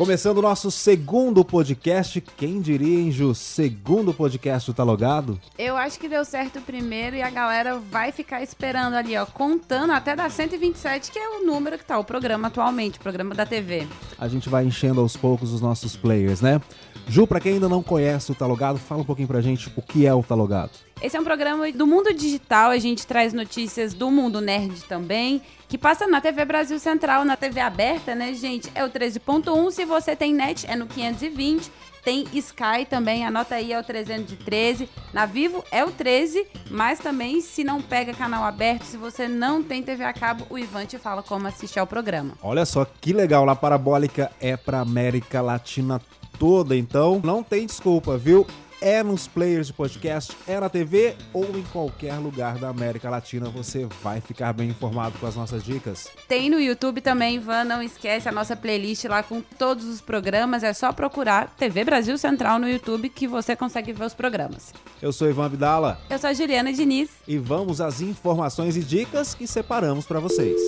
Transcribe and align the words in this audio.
Começando 0.00 0.38
o 0.38 0.42
nosso 0.42 0.70
segundo 0.70 1.44
podcast, 1.44 2.22
quem 2.22 2.58
diria, 2.62 3.00
hein, 3.00 3.12
Ju? 3.12 3.34
Segundo 3.34 4.14
podcast 4.14 4.72
Tá 4.72 4.82
Logado? 4.82 5.38
Eu 5.58 5.76
acho 5.76 6.00
que 6.00 6.08
deu 6.08 6.24
certo 6.24 6.58
o 6.58 6.62
primeiro 6.62 7.16
e 7.16 7.22
a 7.22 7.28
galera 7.28 7.78
vai 7.78 8.10
ficar 8.10 8.42
esperando 8.42 8.94
ali, 8.94 9.14
ó, 9.14 9.26
contando 9.26 9.92
até 9.92 10.16
dar 10.16 10.30
127, 10.30 11.12
que 11.12 11.18
é 11.18 11.28
o 11.28 11.44
número 11.44 11.76
que 11.76 11.84
tá 11.84 11.98
o 11.98 12.04
programa 12.04 12.48
atualmente, 12.48 12.96
o 12.96 13.02
programa 13.02 13.34
da 13.34 13.44
TV. 13.44 13.86
A 14.18 14.26
gente 14.26 14.48
vai 14.48 14.64
enchendo 14.64 15.02
aos 15.02 15.18
poucos 15.18 15.52
os 15.52 15.60
nossos 15.60 15.96
players, 15.96 16.40
né? 16.40 16.62
Ju, 17.06 17.26
pra 17.26 17.38
quem 17.38 17.54
ainda 17.54 17.68
não 17.68 17.82
conhece 17.82 18.32
o 18.32 18.34
Tá 18.34 18.46
Logado, 18.46 18.78
fala 18.78 19.02
um 19.02 19.04
pouquinho 19.04 19.28
pra 19.28 19.42
gente 19.42 19.70
o 19.76 19.82
que 19.82 20.06
é 20.06 20.14
o 20.14 20.22
Tá 20.22 20.34
Logado. 20.34 20.70
Esse 21.02 21.16
é 21.16 21.20
um 21.20 21.24
programa 21.24 21.70
do 21.72 21.86
mundo 21.86 22.14
digital, 22.14 22.70
a 22.70 22.78
gente 22.78 23.06
traz 23.06 23.34
notícias 23.34 23.92
do 23.92 24.10
mundo 24.10 24.40
nerd 24.40 24.82
também, 24.84 25.42
que 25.70 25.78
passa 25.78 26.04
na 26.04 26.20
TV 26.20 26.44
Brasil 26.44 26.80
Central, 26.80 27.24
na 27.24 27.36
TV 27.36 27.60
aberta, 27.60 28.12
né, 28.12 28.34
gente? 28.34 28.68
É 28.74 28.84
o 28.84 28.90
13.1, 28.90 29.70
se 29.70 29.84
você 29.84 30.16
tem 30.16 30.34
net 30.34 30.68
é 30.68 30.74
no 30.74 30.88
520, 30.88 31.70
tem 32.02 32.26
Sky 32.32 32.84
também, 32.88 33.24
anota 33.24 33.54
aí, 33.54 33.72
é 33.72 33.78
o 33.78 33.84
313. 33.84 34.88
Na 35.12 35.26
Vivo 35.26 35.64
é 35.70 35.84
o 35.84 35.92
13, 35.92 36.44
mas 36.72 36.98
também 36.98 37.40
se 37.40 37.62
não 37.62 37.80
pega 37.80 38.12
canal 38.12 38.42
aberto, 38.42 38.82
se 38.82 38.96
você 38.96 39.28
não 39.28 39.62
tem 39.62 39.80
TV 39.80 40.02
a 40.02 40.12
cabo, 40.12 40.44
o 40.50 40.58
Ivan 40.58 40.86
te 40.86 40.98
fala 40.98 41.22
como 41.22 41.46
assistir 41.46 41.78
ao 41.78 41.86
programa. 41.86 42.34
Olha 42.42 42.66
só 42.66 42.84
que 42.84 43.12
legal, 43.12 43.48
a 43.48 43.54
Parabólica 43.54 44.32
é 44.40 44.56
pra 44.56 44.80
América 44.80 45.40
Latina 45.40 46.00
toda, 46.36 46.76
então 46.76 47.20
não 47.22 47.44
tem 47.44 47.64
desculpa, 47.64 48.18
viu? 48.18 48.44
É 48.80 49.02
nos 49.02 49.28
players 49.28 49.66
de 49.66 49.72
podcast, 49.72 50.36
é 50.46 50.58
na 50.58 50.68
TV 50.68 51.14
ou 51.32 51.44
em 51.56 51.62
qualquer 51.64 52.14
lugar 52.14 52.58
da 52.58 52.68
América 52.68 53.10
Latina, 53.10 53.48
você 53.48 53.86
vai 54.02 54.20
ficar 54.20 54.52
bem 54.52 54.70
informado 54.70 55.18
com 55.18 55.26
as 55.26 55.36
nossas 55.36 55.62
dicas. 55.62 56.08
Tem 56.26 56.48
no 56.48 56.58
YouTube 56.58 57.00
também, 57.00 57.36
Ivan, 57.36 57.64
não 57.64 57.82
esquece 57.82 58.28
a 58.28 58.32
nossa 58.32 58.56
playlist 58.56 59.04
lá 59.04 59.22
com 59.22 59.40
todos 59.40 59.84
os 59.84 60.00
programas, 60.00 60.62
é 60.62 60.72
só 60.72 60.92
procurar 60.92 61.54
TV 61.56 61.84
Brasil 61.84 62.16
Central 62.16 62.58
no 62.58 62.68
YouTube 62.68 63.08
que 63.08 63.28
você 63.28 63.54
consegue 63.54 63.92
ver 63.92 64.04
os 64.04 64.14
programas. 64.14 64.72
Eu 65.00 65.12
sou 65.12 65.28
Ivan 65.28 65.46
Abdala. 65.46 66.00
Eu 66.08 66.18
sou 66.18 66.30
a 66.30 66.32
Juliana 66.32 66.72
Diniz. 66.72 67.10
E 67.26 67.38
vamos 67.38 67.80
às 67.80 68.00
informações 68.00 68.76
e 68.76 68.80
dicas 68.80 69.34
que 69.34 69.46
separamos 69.46 70.06
para 70.06 70.20
vocês. 70.20 70.60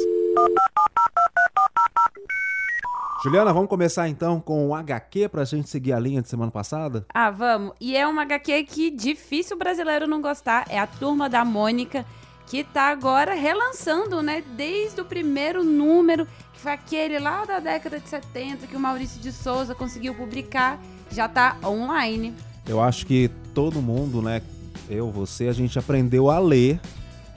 Juliana, 3.23 3.53
vamos 3.53 3.69
começar 3.69 4.09
então 4.09 4.41
com 4.41 4.67
o 4.67 4.75
HQ 4.75 5.29
pra 5.29 5.45
gente 5.45 5.71
seguir 5.71 5.93
a 5.93 6.01
linha 6.01 6.21
de 6.21 6.29
semana 6.29 6.51
passada? 6.51 7.07
Ah, 7.15 7.31
vamos. 7.31 7.73
E 7.81 7.97
é 7.97 8.05
uma 8.05 8.23
HQ 8.23 8.65
que 8.65 8.91
difícil 8.91 9.55
o 9.55 9.59
brasileiro 9.61 10.09
não 10.09 10.21
gostar. 10.21 10.67
É 10.69 10.77
a 10.77 10.89
Turma 10.89 11.29
da 11.29 11.45
Mônica, 11.45 12.05
que 12.49 12.65
tá 12.65 12.91
agora 12.91 13.33
relançando, 13.33 14.21
né? 14.23 14.43
Desde 14.57 15.01
o 15.01 15.05
primeiro 15.05 15.63
número, 15.63 16.27
que 16.53 16.59
foi 16.59 16.73
aquele 16.73 17.21
lá 17.21 17.45
da 17.45 17.61
década 17.61 18.01
de 18.01 18.09
70 18.09 18.67
que 18.67 18.75
o 18.75 18.81
Maurício 18.81 19.21
de 19.21 19.31
Souza 19.31 19.73
conseguiu 19.73 20.17
publicar, 20.17 20.81
já 21.09 21.29
tá 21.29 21.57
online. 21.65 22.35
Eu 22.67 22.83
acho 22.83 23.07
que 23.07 23.31
todo 23.55 23.81
mundo, 23.81 24.21
né? 24.21 24.43
Eu, 24.91 25.13
você, 25.13 25.47
a 25.47 25.53
gente 25.53 25.79
aprendeu 25.79 26.29
a 26.29 26.41
ler 26.41 26.81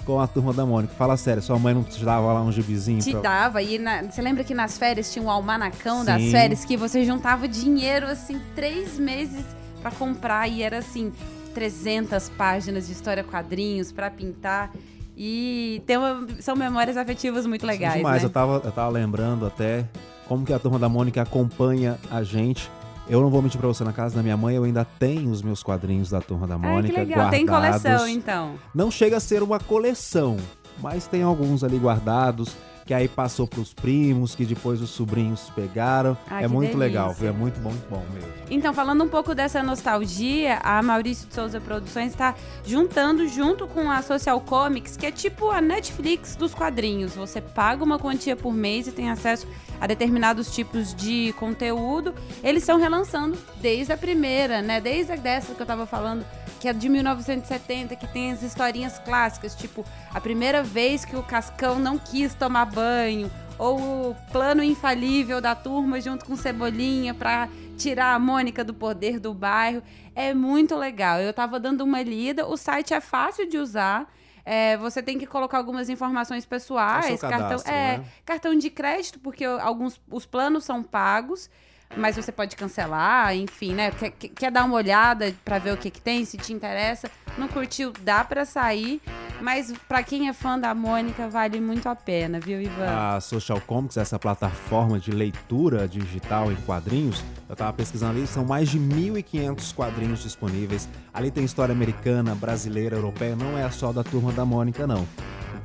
com 0.05 0.19
a 0.19 0.27
turma 0.27 0.53
da 0.53 0.65
Mônica. 0.65 0.93
Fala 0.93 1.17
sério, 1.17 1.41
sua 1.41 1.57
mãe 1.57 1.73
não 1.73 1.83
te 1.83 2.03
dava 2.03 2.31
lá 2.31 2.41
um 2.41 2.51
gibizinho? 2.51 3.01
Te 3.01 3.11
pra... 3.11 3.21
dava. 3.21 3.61
E 3.61 3.79
na... 3.79 4.03
você 4.03 4.21
lembra 4.21 4.43
que 4.43 4.53
nas 4.53 4.77
férias 4.77 5.11
tinha 5.11 5.23
um 5.23 5.29
almanacão 5.29 5.99
Sim. 5.99 6.05
das 6.05 6.23
férias 6.23 6.63
que 6.63 6.77
você 6.77 7.03
juntava 7.03 7.47
dinheiro, 7.47 8.07
assim, 8.07 8.39
três 8.55 8.97
meses 8.97 9.43
para 9.81 9.91
comprar 9.91 10.47
e 10.47 10.61
era 10.61 10.77
assim, 10.77 11.11
300 11.53 12.29
páginas 12.29 12.87
de 12.87 12.93
história 12.93 13.23
quadrinhos 13.23 13.91
para 13.91 14.09
pintar. 14.09 14.71
E 15.17 15.81
tem 15.85 15.97
uma... 15.97 16.27
são 16.39 16.55
memórias 16.55 16.97
afetivas 16.97 17.45
muito 17.45 17.65
legais. 17.65 17.93
Sim, 17.93 17.99
demais, 17.99 18.21
né? 18.21 18.27
eu, 18.27 18.31
tava, 18.31 18.61
eu 18.63 18.71
tava 18.71 18.89
lembrando 18.89 19.45
até 19.45 19.85
como 20.27 20.45
que 20.45 20.53
a 20.53 20.59
turma 20.59 20.77
da 20.77 20.89
Mônica 20.89 21.21
acompanha 21.21 21.97
a 22.11 22.21
gente 22.23 22.69
eu 23.07 23.21
não 23.21 23.29
vou 23.29 23.41
mentir 23.41 23.59
pra 23.59 23.67
você, 23.67 23.83
na 23.83 23.93
casa 23.93 24.15
da 24.15 24.23
minha 24.23 24.37
mãe 24.37 24.55
eu 24.55 24.63
ainda 24.63 24.85
tenho 24.97 25.29
os 25.29 25.41
meus 25.41 25.61
quadrinhos 25.61 26.09
da 26.09 26.21
Turma 26.21 26.47
da 26.47 26.57
Mônica 26.57 26.99
Ai, 26.99 27.05
que 27.05 27.11
legal. 27.11 27.29
Tem 27.29 27.45
coleção, 27.45 28.07
então. 28.07 28.55
Não 28.73 28.89
chega 28.89 29.17
a 29.17 29.19
ser 29.19 29.43
uma 29.43 29.59
coleção, 29.59 30.37
mas 30.81 31.07
tem 31.07 31.21
alguns 31.21 31.63
ali 31.63 31.77
guardados 31.77 32.55
que 32.85 32.93
aí 32.93 33.07
passou 33.07 33.47
para 33.47 33.59
os 33.59 33.73
primos, 33.73 34.35
que 34.35 34.45
depois 34.45 34.79
os 34.79 34.91
sobrinhos 34.91 35.49
pegaram. 35.55 36.15
Ah, 36.29 36.43
é 36.43 36.47
muito 36.47 36.77
delícia. 36.77 36.77
legal, 36.77 37.13
viu? 37.13 37.29
É 37.29 37.31
muito 37.31 37.59
bom, 37.59 37.71
muito 37.71 37.89
bom 37.89 38.05
mesmo. 38.13 38.29
Então, 38.49 38.73
falando 38.75 39.03
um 39.03 39.07
pouco 39.07 39.33
dessa 39.33 39.63
nostalgia, 39.63 40.59
a 40.59 40.83
Maurício 40.83 41.27
de 41.27 41.33
Souza 41.33 41.59
Produções 41.59 42.11
está 42.11 42.35
juntando 42.63 43.27
junto 43.27 43.65
com 43.65 43.89
a 43.89 44.03
Social 44.03 44.39
Comics, 44.39 44.95
que 44.95 45.07
é 45.07 45.11
tipo 45.11 45.49
a 45.49 45.59
Netflix 45.59 46.35
dos 46.35 46.53
quadrinhos. 46.53 47.15
Você 47.15 47.41
paga 47.41 47.83
uma 47.83 47.97
quantia 47.97 48.35
por 48.35 48.53
mês 48.53 48.85
e 48.85 48.91
tem 48.91 49.09
acesso 49.09 49.47
a 49.79 49.87
determinados 49.87 50.53
tipos 50.53 50.93
de 50.93 51.33
conteúdo. 51.33 52.13
Eles 52.43 52.63
estão 52.63 52.77
relançando 52.77 53.37
desde 53.61 53.93
a 53.93 53.97
primeira, 53.97 54.61
né? 54.61 54.79
Desde 54.79 55.13
a 55.13 55.15
dessa 55.15 55.53
que 55.53 55.61
eu 55.61 55.63
estava 55.63 55.85
falando 55.85 56.25
que 56.59 56.69
é 56.69 56.73
de 56.73 56.89
1970, 56.89 57.95
que 57.95 58.07
tem 58.07 58.31
as 58.31 58.41
historinhas 58.41 58.97
clássicas, 58.97 59.53
tipo 59.53 59.85
a 60.11 60.19
primeira 60.19 60.63
vez 60.63 61.05
que 61.05 61.15
o 61.15 61.21
Cascão 61.21 61.77
não 61.77 61.97
quis 61.97 62.33
tomar 62.33 62.65
banho, 62.65 63.29
ou 63.57 64.09
o 64.09 64.15
plano 64.31 64.63
infalível 64.63 65.39
da 65.39 65.55
turma 65.55 66.01
junto 66.01 66.25
com 66.25 66.35
Cebolinha 66.35 67.13
para 67.13 67.49
tirar 67.77 68.13
a 68.15 68.19
Mônica 68.19 68.63
do 68.63 68.73
poder 68.73 69.19
do 69.19 69.33
bairro. 69.33 69.81
É 70.13 70.33
muito 70.33 70.75
legal. 70.75 71.19
Eu 71.19 71.29
estava 71.29 71.59
dando 71.59 71.83
uma 71.83 72.01
lida, 72.01 72.45
o 72.47 72.57
site 72.57 72.93
é 72.93 73.01
fácil 73.01 73.47
de 73.47 73.57
usar. 73.57 74.11
É, 74.45 74.77
você 74.77 75.01
tem 75.01 75.17
que 75.17 75.25
colocar 75.25 75.57
algumas 75.57 75.89
informações 75.89 76.45
pessoais, 76.45 77.23
é 77.23 77.27
cadastro, 77.29 77.63
cartão, 77.65 77.73
é, 77.73 77.97
né? 77.97 78.05
cartão 78.23 78.55
de 78.55 78.69
crédito, 78.69 79.19
porque 79.19 79.43
alguns 79.43 79.99
os 80.09 80.25
planos 80.25 80.63
são 80.63 80.83
pagos 80.83 81.49
mas 81.95 82.15
você 82.15 82.31
pode 82.31 82.55
cancelar, 82.55 83.35
enfim, 83.35 83.73
né? 83.73 83.91
Quer, 83.91 84.11
quer 84.11 84.51
dar 84.51 84.65
uma 84.65 84.75
olhada 84.75 85.33
para 85.43 85.59
ver 85.59 85.73
o 85.73 85.77
que, 85.77 85.89
que 85.89 86.01
tem, 86.01 86.25
se 86.25 86.37
te 86.37 86.53
interessa. 86.53 87.09
Não 87.37 87.47
curtiu, 87.47 87.91
dá 88.01 88.23
para 88.23 88.45
sair. 88.45 89.01
Mas 89.41 89.73
para 89.87 90.01
quem 90.01 90.29
é 90.29 90.33
fã 90.33 90.57
da 90.57 90.73
Mônica, 90.73 91.27
vale 91.27 91.59
muito 91.59 91.87
a 91.89 91.95
pena, 91.95 92.39
viu, 92.39 92.61
Ivan? 92.61 93.15
A 93.15 93.19
Social 93.19 93.59
Comics, 93.61 93.97
essa 93.97 94.17
plataforma 94.17 94.99
de 94.99 95.11
leitura 95.11 95.87
digital 95.87 96.51
em 96.51 96.55
quadrinhos, 96.55 97.23
eu 97.49 97.55
tava 97.55 97.73
pesquisando 97.73 98.17
ali, 98.17 98.27
são 98.27 98.45
mais 98.45 98.69
de 98.69 98.79
1.500 98.79 99.75
quadrinhos 99.75 100.23
disponíveis. 100.23 100.87
Ali 101.13 101.31
tem 101.31 101.43
história 101.43 101.73
americana, 101.73 102.33
brasileira, 102.33 102.95
europeia, 102.95 103.35
não 103.35 103.57
é 103.57 103.69
só 103.69 103.91
da 103.91 104.03
turma 104.03 104.31
da 104.31 104.45
Mônica, 104.45 104.87
não. 104.87 105.05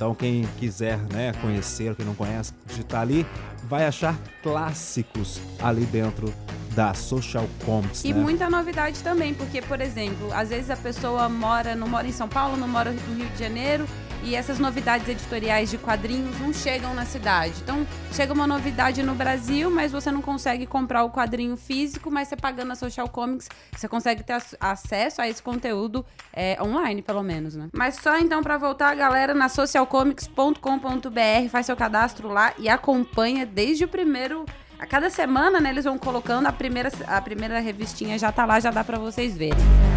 Então 0.01 0.15
quem 0.15 0.47
quiser 0.57 0.97
né, 1.13 1.31
conhecer, 1.43 1.95
quem 1.95 2.03
não 2.03 2.15
conhece, 2.15 2.55
digitar 2.65 3.01
ali, 3.01 3.23
vai 3.65 3.85
achar 3.85 4.17
clássicos 4.41 5.39
ali 5.61 5.85
dentro 5.85 6.33
da 6.73 6.91
Social 6.95 7.47
Comics. 7.63 8.03
E 8.03 8.11
né? 8.11 8.19
muita 8.19 8.49
novidade 8.49 8.99
também, 9.03 9.31
porque, 9.31 9.61
por 9.61 9.79
exemplo, 9.79 10.33
às 10.33 10.49
vezes 10.49 10.71
a 10.71 10.75
pessoa 10.75 11.29
mora, 11.29 11.75
não 11.75 11.87
mora 11.87 12.07
em 12.07 12.11
São 12.11 12.27
Paulo, 12.27 12.57
não 12.57 12.67
mora 12.67 12.91
no 12.91 13.13
Rio 13.13 13.29
de 13.29 13.37
Janeiro, 13.37 13.85
e 14.23 14.35
essas 14.35 14.59
novidades 14.59 15.07
editoriais 15.07 15.69
de 15.69 15.77
quadrinhos 15.77 16.39
não 16.39 16.53
chegam 16.53 16.93
na 16.93 17.05
cidade. 17.05 17.55
Então, 17.61 17.85
chega 18.11 18.33
uma 18.33 18.47
novidade 18.47 19.01
no 19.03 19.15
Brasil, 19.15 19.69
mas 19.69 19.91
você 19.91 20.11
não 20.11 20.21
consegue 20.21 20.65
comprar 20.65 21.03
o 21.03 21.09
quadrinho 21.09 21.57
físico, 21.57 22.11
mas 22.11 22.27
você 22.27 22.35
pagando 22.35 22.71
a 22.71 22.75
Social 22.75 23.09
Comics, 23.09 23.49
você 23.75 23.87
consegue 23.87 24.23
ter 24.23 24.41
acesso 24.59 25.21
a 25.21 25.27
esse 25.27 25.41
conteúdo 25.41 26.05
é, 26.33 26.61
online, 26.61 27.01
pelo 27.01 27.23
menos, 27.23 27.55
né? 27.55 27.69
Mas 27.73 27.95
só 27.95 28.17
então 28.17 28.43
para 28.43 28.57
voltar, 28.57 28.95
galera, 28.95 29.33
na 29.33 29.49
socialcomics.com.br, 29.49 31.49
faz 31.49 31.65
seu 31.65 31.75
cadastro 31.75 32.29
lá 32.29 32.53
e 32.57 32.69
acompanha 32.69 33.45
desde 33.45 33.85
o 33.85 33.87
primeiro 33.87 34.45
a 34.81 34.87
cada 34.87 35.11
semana, 35.11 35.61
né, 35.61 35.69
eles 35.69 35.85
vão 35.85 35.95
colocando 35.95 36.47
a 36.47 36.51
primeira 36.51 36.91
a 37.05 37.21
primeira 37.21 37.59
revistinha 37.59 38.17
já 38.17 38.31
tá 38.31 38.45
lá, 38.45 38.59
já 38.59 38.71
dá 38.71 38.83
para 38.83 38.97
vocês 38.97 39.37
verem. 39.37 39.90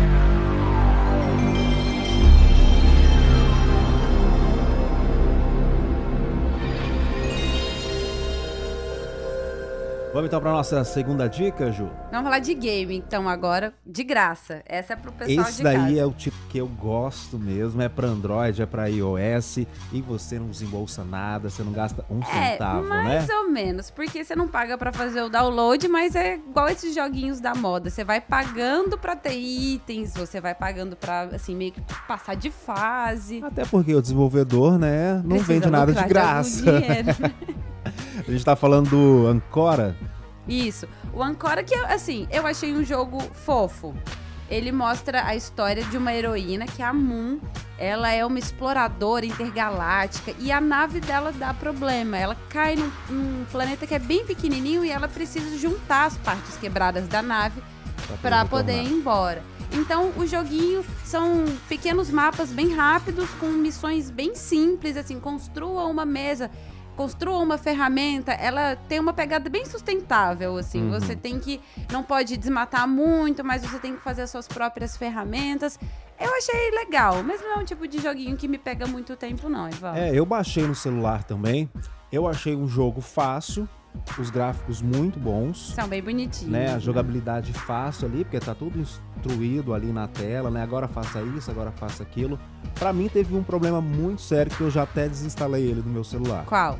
Vamos 10.15 10.29
então 10.29 10.41
para 10.41 10.53
nossa 10.53 10.85
segunda 10.85 11.27
dica, 11.27 11.73
Ju? 11.73 11.91
Vamos 12.13 12.27
falar 12.27 12.39
de 12.39 12.55
game, 12.55 12.97
então, 12.97 13.29
agora, 13.29 13.75
de 13.85 14.05
graça. 14.05 14.63
Essa 14.65 14.93
é 14.93 14.97
pro 14.97 15.11
pessoal 15.11 15.49
Esse 15.49 15.57
de 15.57 15.63
daí 15.65 15.77
casa. 15.77 15.99
é 15.99 16.07
o 16.07 16.13
tipo 16.13 16.37
que 16.49 16.57
eu 16.57 16.69
gosto 16.69 17.37
mesmo, 17.37 17.83
é 17.83 17.89
para 17.89 18.07
Android, 18.07 18.63
é 18.63 18.65
para 18.65 18.87
iOS, 18.87 19.67
e 19.93 20.01
você 20.01 20.39
não 20.39 20.47
desembolsa 20.47 21.03
nada, 21.03 21.51
você 21.51 21.65
não 21.65 21.73
gasta 21.73 22.05
um 22.09 22.21
é, 22.21 22.53
centavo, 22.53 22.87
mais 22.87 23.05
né? 23.05 23.15
Mais 23.17 23.29
ou 23.29 23.51
menos, 23.51 23.91
porque 23.91 24.25
você 24.25 24.37
não 24.37 24.47
paga 24.47 24.79
para 24.79 24.93
fazer 24.93 25.21
o 25.21 25.29
download, 25.29 25.89
mas 25.89 26.15
é 26.15 26.37
igual 26.37 26.69
esses 26.69 26.95
joguinhos 26.95 27.41
da 27.41 27.53
moda. 27.53 27.91
Você 27.91 28.05
vai 28.05 28.21
pagando 28.21 28.97
para 28.97 29.17
ter 29.17 29.37
itens, 29.37 30.15
você 30.15 30.41
vai 30.41 30.55
pagando 30.55 30.95
para 30.95 31.23
assim, 31.23 31.57
meio 31.57 31.73
que 31.73 31.81
passar 32.07 32.37
de 32.37 32.53
fase. 32.53 33.43
Até 33.43 33.65
porque 33.65 33.93
o 33.93 34.01
desenvolvedor, 34.01 34.79
né, 34.79 35.15
não 35.15 35.39
Precisa 35.39 35.53
vende 35.53 35.71
nada 35.71 35.93
de 35.93 36.05
graça. 36.05 36.65
A 38.27 38.31
gente 38.31 38.45
tá 38.45 38.57
falando 38.57 38.91
do 38.91 39.27
Ancora. 39.27 39.97
Isso. 40.47 40.87
O 41.13 41.23
Ancora, 41.23 41.63
que 41.63 41.75
assim, 41.75 42.27
eu 42.31 42.47
achei 42.47 42.75
um 42.75 42.85
jogo 42.85 43.21
fofo. 43.33 43.95
ele 44.51 44.71
mostra 44.71 45.25
a 45.25 45.35
história 45.35 45.83
de 45.85 45.97
uma 45.97 46.13
heroína 46.13 46.67
que 46.67 46.83
é 46.83 46.85
a 46.85 46.93
Moon. 46.93 47.39
Ela 47.79 48.13
é 48.13 48.25
uma 48.25 48.39
exploradora 48.39 49.27
intergaláctica 49.27 50.35
e 50.39 50.53
a 50.53 50.61
nave 50.61 51.01
dela 51.01 51.33
dá 51.33 51.53
problema. 51.53 52.17
Ela 52.17 52.37
cai 52.49 52.77
num, 52.77 52.91
num 53.09 53.45
planeta 53.51 53.87
que 53.87 53.95
é 53.95 53.99
bem 53.99 54.25
pequenininho 54.25 54.85
e 54.85 54.91
ela 54.91 55.09
precisa 55.09 55.59
juntar 55.59 56.07
as 56.07 56.17
partes 56.19 56.57
quebradas 56.57 57.09
da 57.09 57.23
nave 57.23 57.61
para 58.21 58.45
poder 58.45 58.83
ir 58.83 58.93
embora. 58.93 59.43
Então, 59.73 60.13
o 60.17 60.25
joguinho 60.25 60.85
são 61.05 61.45
pequenos 61.69 62.09
mapas 62.09 62.53
bem 62.53 62.73
rápidos, 62.73 63.29
com 63.41 63.49
missões 63.49 64.09
bem 64.09 64.37
simples, 64.37 64.97
assim, 64.97 65.19
construa 65.19 65.85
uma 65.87 66.05
mesa 66.05 66.49
construa 66.97 67.39
uma 67.39 67.59
ferramenta, 67.59 68.33
ela 68.33 68.77
tem 68.77 68.99
uma 68.99 69.13
pegada 69.13 69.51
bem 69.51 69.65
sustentável, 69.65 70.57
assim. 70.57 70.83
Uhum. 70.83 70.91
Você 70.91 71.15
tem 71.15 71.39
que. 71.39 71.61
Não 71.91 72.03
pode 72.03 72.37
desmatar 72.37 72.89
muito, 72.89 73.45
mas 73.45 73.63
você 73.63 73.79
tem 73.79 73.95
que 73.95 74.03
fazer 74.03 74.23
as 74.23 74.31
suas 74.31 74.49
próprias 74.49 74.97
ferramentas. 74.97 75.79
Eu 76.19 76.33
achei 76.37 76.71
legal, 76.71 77.23
mas 77.23 77.41
não 77.41 77.55
é 77.55 77.57
um 77.57 77.65
tipo 77.65 77.87
de 77.89 78.01
joguinho 78.01 78.37
que 78.37 78.47
me 78.47 78.59
pega 78.59 78.87
muito 78.87 79.17
tempo, 79.17 79.49
não, 79.49 79.69
Ivan. 79.69 79.95
É, 79.95 80.11
eu 80.15 80.25
baixei 80.25 80.67
no 80.67 80.75
celular 80.75 81.25
também. 81.25 81.69
Eu 82.13 82.29
achei 82.29 82.55
um 82.55 82.69
jogo 82.69 83.01
fácil, 83.01 83.69
os 84.19 84.31
gráficos 84.31 84.83
muito 84.83 85.19
bons. 85.19 85.73
São 85.75 85.89
bem 85.89 86.03
bonitinhos. 86.03 86.53
Né? 86.53 86.73
A 86.75 86.79
jogabilidade 86.79 87.53
fácil 87.53 88.07
ali, 88.07 88.25
porque 88.25 88.39
tá 88.39 88.55
tudo 88.55 88.79
instruído 88.79 89.75
ali 89.75 89.93
na 89.93 90.07
tela, 90.07 90.51
né? 90.51 90.63
Agora 90.63 90.87
faça 90.87 91.21
isso, 91.23 91.51
agora 91.51 91.73
faça 91.73 92.03
aquilo. 92.03 92.39
Para 92.75 92.93
mim 92.93 93.09
teve 93.09 93.35
um 93.35 93.43
problema 93.43 93.81
muito 93.81 94.23
sério 94.23 94.55
que 94.55 94.61
eu 94.61 94.71
já 94.71 94.83
até 94.83 95.09
desinstalei 95.09 95.65
ele 95.65 95.83
do 95.83 95.89
meu 95.89 96.05
celular. 96.05 96.45
Qual? 96.45 96.79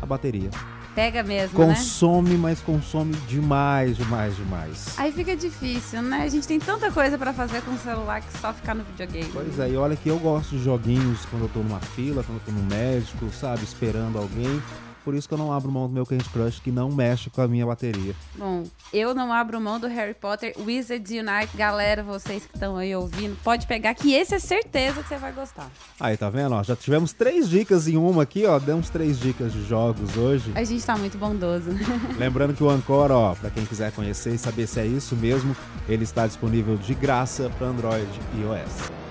A 0.00 0.06
bateria. 0.06 0.50
Pega 0.94 1.22
mesmo, 1.22 1.54
consome, 1.54 2.30
né? 2.30 2.38
mas 2.38 2.60
consome 2.60 3.14
demais, 3.28 3.96
demais, 3.96 4.34
demais. 4.34 4.98
Aí 4.98 5.12
fica 5.12 5.36
difícil, 5.36 6.02
né? 6.02 6.24
A 6.24 6.28
gente 6.28 6.48
tem 6.48 6.58
tanta 6.58 6.90
coisa 6.90 7.16
para 7.16 7.32
fazer 7.32 7.62
com 7.62 7.70
o 7.70 7.78
celular 7.78 8.20
que 8.20 8.36
só 8.38 8.52
ficar 8.52 8.74
no 8.74 8.82
videogame. 8.82 9.30
Pois 9.32 9.60
é, 9.60 9.70
e 9.70 9.76
olha 9.76 9.94
que 9.94 10.08
eu 10.08 10.18
gosto 10.18 10.56
de 10.56 10.64
joguinhos 10.64 11.24
quando 11.26 11.42
eu 11.42 11.48
tô 11.50 11.60
numa 11.60 11.78
fila, 11.78 12.24
quando 12.24 12.38
eu 12.38 12.44
tô 12.46 12.50
no 12.50 12.64
médico, 12.64 13.30
sabe, 13.30 13.62
esperando 13.62 14.18
alguém 14.18 14.60
por 15.08 15.14
isso 15.14 15.26
que 15.26 15.32
eu 15.32 15.38
não 15.38 15.50
abro 15.50 15.72
mão 15.72 15.88
do 15.88 15.94
meu 15.94 16.04
Candy 16.04 16.28
Crush, 16.28 16.60
que 16.60 16.70
não 16.70 16.90
mexe 16.90 17.30
com 17.30 17.40
a 17.40 17.48
minha 17.48 17.64
bateria. 17.64 18.14
Bom, 18.36 18.64
eu 18.92 19.14
não 19.14 19.32
abro 19.32 19.58
mão 19.58 19.80
do 19.80 19.86
Harry 19.86 20.12
Potter 20.12 20.54
Wizards 20.58 21.10
Unite. 21.10 21.56
Galera, 21.56 22.02
vocês 22.02 22.44
que 22.44 22.54
estão 22.54 22.76
aí 22.76 22.94
ouvindo, 22.94 23.34
pode 23.42 23.66
pegar 23.66 23.94
que 23.94 24.12
esse 24.12 24.34
é 24.34 24.38
certeza 24.38 25.02
que 25.02 25.08
você 25.08 25.16
vai 25.16 25.32
gostar. 25.32 25.70
Aí, 25.98 26.14
tá 26.14 26.28
vendo? 26.28 26.54
Ó, 26.54 26.62
já 26.62 26.76
tivemos 26.76 27.14
três 27.14 27.48
dicas 27.48 27.88
em 27.88 27.96
uma 27.96 28.24
aqui, 28.24 28.44
ó. 28.44 28.58
Demos 28.58 28.90
três 28.90 29.18
dicas 29.18 29.50
de 29.50 29.64
jogos 29.64 30.14
hoje. 30.14 30.52
A 30.54 30.62
gente 30.62 30.84
tá 30.84 30.94
muito 30.94 31.16
bondoso. 31.16 31.70
Lembrando 32.18 32.52
que 32.52 32.62
o 32.62 32.68
Ancora, 32.68 33.16
ó, 33.16 33.34
pra 33.34 33.48
quem 33.48 33.64
quiser 33.64 33.90
conhecer 33.92 34.34
e 34.34 34.38
saber 34.38 34.66
se 34.66 34.78
é 34.78 34.84
isso 34.84 35.16
mesmo, 35.16 35.56
ele 35.88 36.04
está 36.04 36.26
disponível 36.26 36.76
de 36.76 36.92
graça 36.92 37.50
para 37.56 37.68
Android 37.68 38.10
e 38.34 38.42
iOS. 38.42 39.07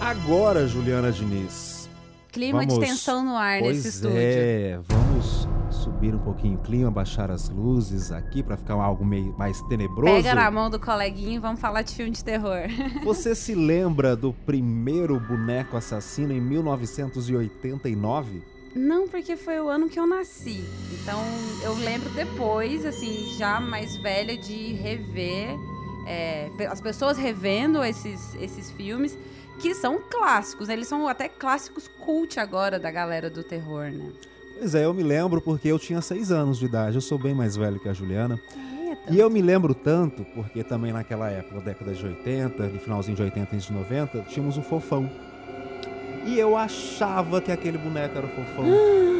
Agora, 0.00 0.66
Juliana 0.66 1.10
Diniz. 1.10 1.88
Clima 2.30 2.60
vamos... 2.60 2.74
de 2.74 2.80
tensão 2.80 3.24
no 3.24 3.36
ar 3.36 3.60
pois 3.60 3.76
nesse 3.76 3.88
estúdio. 3.88 4.16
É, 4.16 4.78
vamos 4.86 5.48
subir 5.70 6.14
um 6.14 6.18
pouquinho 6.18 6.56
o 6.56 6.62
clima, 6.62 6.90
baixar 6.90 7.30
as 7.30 7.48
luzes 7.48 8.12
aqui 8.12 8.42
para 8.42 8.56
ficar 8.56 8.74
algo 8.74 9.04
meio 9.04 9.34
mais 9.36 9.60
tenebroso. 9.62 10.14
Pega 10.14 10.34
na 10.34 10.50
mão 10.50 10.70
do 10.70 10.78
coleguinha 10.78 11.36
e 11.36 11.38
vamos 11.38 11.60
falar 11.60 11.82
de 11.82 11.94
filme 11.94 12.12
de 12.12 12.22
terror. 12.22 12.68
Você 13.04 13.34
se 13.34 13.54
lembra 13.54 14.14
do 14.14 14.32
primeiro 14.32 15.18
boneco 15.18 15.76
assassino 15.76 16.32
em 16.32 16.40
1989? 16.40 18.42
Não, 18.76 19.08
porque 19.08 19.36
foi 19.36 19.60
o 19.60 19.68
ano 19.68 19.88
que 19.88 19.98
eu 19.98 20.06
nasci. 20.06 20.62
Então 20.92 21.18
eu 21.64 21.74
lembro 21.74 22.08
depois, 22.10 22.86
assim, 22.86 23.34
já 23.36 23.58
mais 23.58 23.96
velha, 23.96 24.36
de 24.36 24.74
rever. 24.74 25.56
É, 26.06 26.50
as 26.70 26.80
pessoas 26.80 27.18
revendo 27.18 27.82
esses, 27.82 28.34
esses 28.36 28.70
filmes 28.70 29.18
que 29.60 29.74
são 29.74 29.98
clássicos. 29.98 30.68
Né? 30.68 30.74
Eles 30.74 30.88
são 30.88 31.06
até 31.08 31.28
clássicos 31.28 31.88
cult 32.00 32.38
agora 32.38 32.78
da 32.78 32.90
galera 32.90 33.28
do 33.28 33.42
terror, 33.42 33.90
né? 33.90 34.10
Pois 34.58 34.74
é, 34.74 34.84
eu 34.84 34.92
me 34.92 35.02
lembro 35.02 35.40
porque 35.40 35.68
eu 35.68 35.78
tinha 35.78 36.00
seis 36.00 36.32
anos 36.32 36.58
de 36.58 36.66
idade. 36.66 36.96
Eu 36.96 37.00
sou 37.00 37.18
bem 37.18 37.34
mais 37.34 37.56
velho 37.56 37.78
que 37.78 37.88
a 37.88 37.92
Juliana. 37.92 38.40
E 39.10 39.18
eu 39.18 39.30
me 39.30 39.40
lembro 39.40 39.74
tanto 39.74 40.24
porque 40.34 40.64
também 40.64 40.92
naquela 40.92 41.30
época, 41.30 41.60
década 41.60 41.92
de 41.92 42.04
80, 42.04 42.66
no 42.66 42.80
finalzinho 42.80 43.16
de 43.16 43.22
80 43.22 43.56
e 43.56 43.58
de 43.58 43.72
90, 43.72 44.22
tínhamos 44.22 44.58
o 44.58 44.62
Fofão. 44.62 45.10
E 46.26 46.38
eu 46.38 46.56
achava 46.56 47.40
que 47.40 47.52
aquele 47.52 47.78
boneco 47.78 48.18
era 48.18 48.26
o 48.26 48.30
Fofão. 48.30 48.64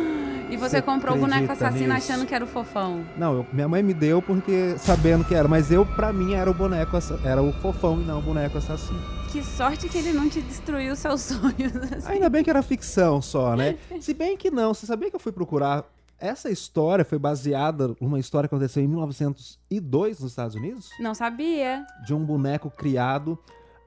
E 0.50 0.56
você, 0.56 0.76
você 0.76 0.82
comprou 0.82 1.14
o 1.14 1.20
boneco 1.20 1.52
assassino 1.52 1.92
nisso? 1.92 2.10
achando 2.10 2.26
que 2.26 2.34
era 2.34 2.42
o 2.42 2.48
fofão? 2.48 3.04
Não, 3.18 3.34
eu, 3.34 3.46
minha 3.52 3.68
mãe 3.68 3.82
me 3.82 3.92
deu 3.92 4.22
porque 4.22 4.76
sabendo 4.78 5.22
que 5.22 5.34
era, 5.34 5.46
mas 5.46 5.70
eu 5.70 5.84
para 5.84 6.10
mim 6.10 6.32
era 6.32 6.50
o 6.50 6.54
boneco 6.54 6.96
era 7.22 7.42
o 7.42 7.52
fofão 7.52 8.00
e 8.00 8.04
não 8.04 8.20
o 8.20 8.22
boneco 8.22 8.56
assassino. 8.56 9.17
Que 9.30 9.42
sorte 9.42 9.88
que 9.88 9.98
ele 9.98 10.12
não 10.12 10.28
te 10.28 10.40
destruiu 10.40 10.96
seus 10.96 11.20
sonhos. 11.22 11.76
Assim. 11.76 12.12
Ainda 12.12 12.28
bem 12.28 12.42
que 12.42 12.50
era 12.50 12.62
ficção 12.62 13.20
só, 13.20 13.54
né? 13.54 13.76
Se 14.00 14.14
bem 14.14 14.36
que 14.36 14.50
não, 14.50 14.72
você 14.72 14.86
sabia 14.86 15.10
que 15.10 15.16
eu 15.16 15.20
fui 15.20 15.32
procurar 15.32 15.84
essa 16.20 16.50
história 16.50 17.04
foi 17.04 17.18
baseada 17.18 17.94
numa 18.00 18.18
história 18.18 18.48
que 18.48 18.54
aconteceu 18.54 18.82
em 18.82 18.88
1902 18.88 20.18
nos 20.18 20.32
Estados 20.32 20.56
Unidos? 20.56 20.90
Não 20.98 21.14
sabia. 21.14 21.84
De 22.04 22.12
um 22.12 22.24
boneco 22.24 22.70
criado. 22.70 23.38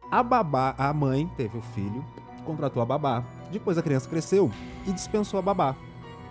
A 0.10 0.24
babá, 0.24 0.74
a 0.78 0.94
mãe 0.94 1.30
teve 1.36 1.58
o 1.58 1.62
filho, 1.62 2.06
contratou 2.46 2.82
a 2.82 2.86
babá. 2.86 3.24
Depois 3.52 3.78
a 3.78 3.82
criança 3.82 4.10
cresceu 4.10 4.50
e 4.88 4.94
dispensou 4.94 5.40
a 5.40 5.42
babá. 5.42 5.76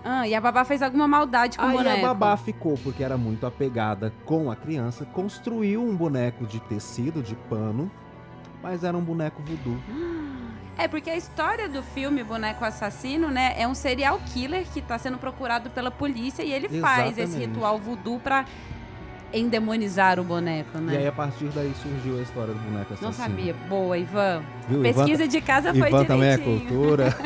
Ah, 0.03 0.27
e 0.27 0.35
a 0.35 0.41
babá 0.41 0.65
fez 0.65 0.81
alguma 0.81 1.07
maldade 1.07 1.59
com 1.59 1.65
Aí 1.65 1.75
o 1.75 1.79
boneco. 1.79 1.97
Aí 1.97 2.05
a 2.05 2.09
babá 2.09 2.37
ficou, 2.37 2.79
porque 2.83 3.03
era 3.05 3.19
muito 3.19 3.45
apegada 3.45 4.13
com 4.25 4.51
a 4.51 4.57
criança, 4.57 5.05
construiu 5.05 5.83
um 5.83 5.95
boneco 5.95 6.47
de 6.47 6.61
tecido, 6.61 7.23
de 7.23 7.35
pano, 7.35 7.91
mas 8.63 8.85
era 8.85 8.97
um 8.97 9.03
boneco 9.03 9.43
voodoo. 9.43 9.79
É, 10.77 10.89
porque 10.89 11.11
a 11.11 11.17
história 11.17 11.69
do 11.69 11.83
filme 11.83 12.25
Boneco 12.25 12.65
Assassino, 12.65 13.29
né, 13.29 13.55
é 13.59 13.69
um 13.69 13.75
serial 13.75 14.19
killer 14.33 14.65
que 14.73 14.79
está 14.79 14.99
sendo 14.99 15.19
procurado 15.19 15.69
pela 15.71 15.91
polícia 15.91 16.43
e 16.43 16.53
ele 16.53 16.67
Exatamente. 16.67 17.15
faz 17.15 17.19
esse 17.19 17.39
ritual 17.39 17.79
voodoo 17.79 18.19
para 18.19 18.47
endemonizar 19.33 20.19
o 20.19 20.25
boneco, 20.25 20.79
né? 20.79 20.95
E 20.95 20.97
aí, 20.99 21.07
a 21.07 21.13
partir 21.13 21.49
daí, 21.55 21.73
surgiu 21.83 22.19
a 22.19 22.23
história 22.23 22.55
do 22.55 22.61
boneco 22.61 22.95
assassino. 22.95 23.09
Não 23.09 23.13
sabia. 23.13 23.55
Boa, 23.69 23.97
Ivan. 23.97 24.43
Viu? 24.69 24.83
Pesquisa 24.83 25.25
Ivan, 25.25 25.29
de 25.29 25.41
casa 25.41 25.71
foi 25.75 25.89
Ivan 25.89 26.05
direitinho. 26.05 26.07
também 26.07 26.31
é 26.31 26.39
cultura. 26.39 27.17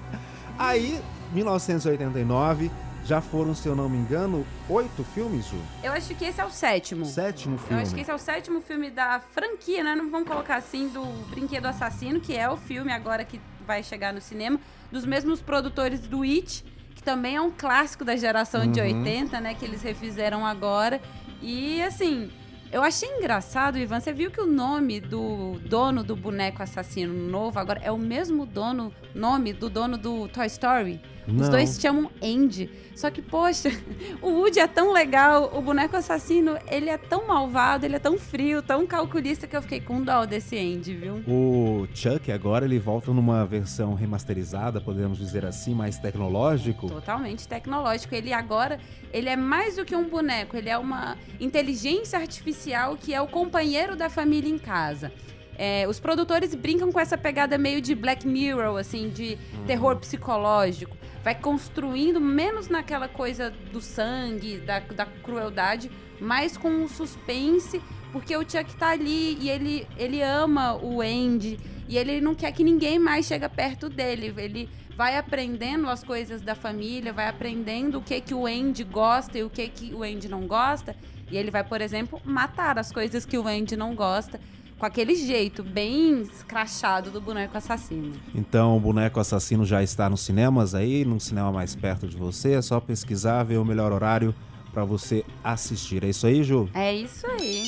aí, 0.58 1.00
1989. 1.32 2.70
Já 3.06 3.20
foram, 3.20 3.54
se 3.54 3.68
eu 3.68 3.76
não 3.76 3.88
me 3.88 3.96
engano, 3.96 4.44
oito 4.68 5.04
filmes, 5.04 5.46
Ju? 5.46 5.56
Eu 5.80 5.92
acho 5.92 6.12
que 6.16 6.24
esse 6.24 6.40
é 6.40 6.44
o 6.44 6.50
sétimo. 6.50 7.04
Sétimo 7.06 7.56
filme. 7.56 7.74
Eu 7.74 7.82
acho 7.82 7.94
que 7.94 8.00
esse 8.00 8.10
é 8.10 8.14
o 8.14 8.18
sétimo 8.18 8.60
filme 8.60 8.90
da 8.90 9.20
franquia, 9.20 9.84
né? 9.84 9.94
Não 9.94 10.10
vamos 10.10 10.26
colocar 10.26 10.56
assim, 10.56 10.88
do 10.88 11.04
Brinquedo 11.30 11.66
Assassino, 11.66 12.20
que 12.20 12.36
é 12.36 12.50
o 12.50 12.56
filme 12.56 12.92
agora 12.92 13.24
que 13.24 13.40
vai 13.64 13.84
chegar 13.84 14.12
no 14.12 14.20
cinema, 14.20 14.58
dos 14.90 15.06
mesmos 15.06 15.40
produtores 15.40 16.00
do 16.00 16.22
It, 16.22 16.64
que 16.96 17.02
também 17.02 17.36
é 17.36 17.40
um 17.40 17.52
clássico 17.52 18.04
da 18.04 18.16
geração 18.16 18.62
uhum. 18.62 18.72
de 18.72 18.80
80, 18.80 19.40
né? 19.40 19.54
Que 19.54 19.64
eles 19.64 19.82
refizeram 19.82 20.44
agora. 20.44 21.00
E, 21.40 21.80
assim, 21.82 22.28
eu 22.72 22.82
achei 22.82 23.08
engraçado, 23.08 23.78
Ivan. 23.78 24.00
Você 24.00 24.12
viu 24.12 24.32
que 24.32 24.40
o 24.40 24.46
nome 24.46 24.98
do 25.00 25.60
dono 25.60 26.02
do 26.02 26.16
boneco 26.16 26.60
assassino 26.60 27.14
novo 27.14 27.56
agora 27.60 27.80
é 27.84 27.92
o 27.92 27.98
mesmo 27.98 28.44
dono, 28.44 28.92
nome 29.14 29.52
do 29.52 29.70
dono 29.70 29.96
do 29.96 30.26
Toy 30.26 30.46
Story? 30.46 31.00
Não. 31.26 31.42
Os 31.42 31.48
dois 31.48 31.70
se 31.70 31.80
chamam 31.80 32.10
Andy. 32.22 32.70
Só 32.94 33.10
que, 33.10 33.20
poxa, 33.20 33.70
o 34.22 34.28
Woody 34.28 34.58
é 34.58 34.66
tão 34.66 34.90
legal, 34.92 35.52
o 35.54 35.60
boneco 35.60 35.96
assassino, 35.96 36.56
ele 36.70 36.88
é 36.88 36.96
tão 36.96 37.26
malvado, 37.26 37.84
ele 37.84 37.96
é 37.96 37.98
tão 37.98 38.18
frio, 38.18 38.62
tão 38.62 38.86
calculista 38.86 39.46
que 39.46 39.54
eu 39.54 39.60
fiquei 39.60 39.80
com 39.80 40.02
dó 40.02 40.24
desse 40.24 40.56
Andy, 40.56 40.94
viu? 40.94 41.16
O 41.28 41.86
Chuck 41.94 42.32
agora 42.32 42.64
ele 42.64 42.78
volta 42.78 43.12
numa 43.12 43.44
versão 43.44 43.92
remasterizada, 43.92 44.80
podemos 44.80 45.18
dizer 45.18 45.44
assim, 45.44 45.74
mais 45.74 45.98
tecnológico. 45.98 46.88
Totalmente 46.88 47.46
tecnológico. 47.46 48.14
Ele 48.14 48.32
agora, 48.32 48.80
ele 49.12 49.28
é 49.28 49.36
mais 49.36 49.76
do 49.76 49.84
que 49.84 49.94
um 49.94 50.08
boneco, 50.08 50.56
ele 50.56 50.70
é 50.70 50.78
uma 50.78 51.18
inteligência 51.38 52.18
artificial 52.18 52.96
que 52.96 53.12
é 53.12 53.20
o 53.20 53.26
companheiro 53.26 53.94
da 53.94 54.08
família 54.08 54.48
em 54.50 54.58
casa. 54.58 55.12
É, 55.58 55.86
os 55.88 55.98
produtores 55.98 56.54
brincam 56.54 56.92
com 56.92 57.00
essa 57.00 57.16
pegada 57.16 57.56
meio 57.56 57.80
de 57.80 57.94
Black 57.94 58.26
Mirror, 58.26 58.78
assim, 58.78 59.08
de 59.08 59.38
uhum. 59.54 59.64
terror 59.64 59.96
psicológico. 59.96 60.96
Vai 61.24 61.34
construindo 61.34 62.20
menos 62.20 62.68
naquela 62.68 63.08
coisa 63.08 63.50
do 63.72 63.80
sangue, 63.80 64.58
da, 64.58 64.80
da 64.80 65.06
crueldade, 65.06 65.90
mais 66.20 66.56
com 66.56 66.84
o 66.84 66.88
suspense, 66.88 67.80
porque 68.12 68.36
o 68.36 68.40
Chuck 68.40 68.76
tá 68.76 68.90
ali 68.90 69.36
e 69.40 69.50
ele, 69.50 69.86
ele 69.96 70.22
ama 70.22 70.74
o 70.76 71.00
Andy 71.00 71.58
e 71.88 71.96
ele 71.96 72.20
não 72.20 72.34
quer 72.34 72.52
que 72.52 72.62
ninguém 72.62 72.98
mais 72.98 73.26
chegue 73.26 73.48
perto 73.48 73.88
dele. 73.88 74.32
Ele 74.36 74.68
vai 74.96 75.16
aprendendo 75.16 75.88
as 75.88 76.04
coisas 76.04 76.42
da 76.42 76.54
família, 76.54 77.12
vai 77.12 77.28
aprendendo 77.28 77.98
o 77.98 78.02
que 78.02 78.20
que 78.20 78.34
o 78.34 78.46
Andy 78.46 78.84
gosta 78.84 79.38
e 79.38 79.42
o 79.42 79.50
que 79.50 79.68
que 79.68 79.94
o 79.94 80.02
Andy 80.02 80.28
não 80.28 80.46
gosta. 80.46 80.94
E 81.30 81.36
ele 81.36 81.50
vai, 81.50 81.64
por 81.64 81.80
exemplo, 81.80 82.20
matar 82.24 82.78
as 82.78 82.92
coisas 82.92 83.26
que 83.26 83.36
o 83.36 83.48
Andy 83.48 83.76
não 83.76 83.94
gosta 83.94 84.38
com 84.78 84.84
aquele 84.84 85.14
jeito 85.14 85.62
bem 85.62 86.22
escrachado 86.22 87.10
do 87.10 87.20
boneco 87.20 87.56
assassino. 87.56 88.12
Então 88.34 88.76
o 88.76 88.80
boneco 88.80 89.18
assassino 89.18 89.64
já 89.64 89.82
está 89.82 90.10
nos 90.10 90.20
cinemas 90.20 90.74
aí, 90.74 91.04
num 91.04 91.18
cinema 91.18 91.50
mais 91.50 91.74
perto 91.74 92.06
de 92.06 92.16
você, 92.16 92.52
é 92.52 92.62
só 92.62 92.78
pesquisar, 92.80 93.42
ver 93.44 93.58
o 93.58 93.64
melhor 93.64 93.92
horário 93.92 94.34
para 94.72 94.84
você 94.84 95.24
assistir. 95.42 96.04
É 96.04 96.10
isso 96.10 96.26
aí, 96.26 96.44
Ju? 96.44 96.68
É 96.74 96.94
isso 96.94 97.26
aí. 97.26 97.64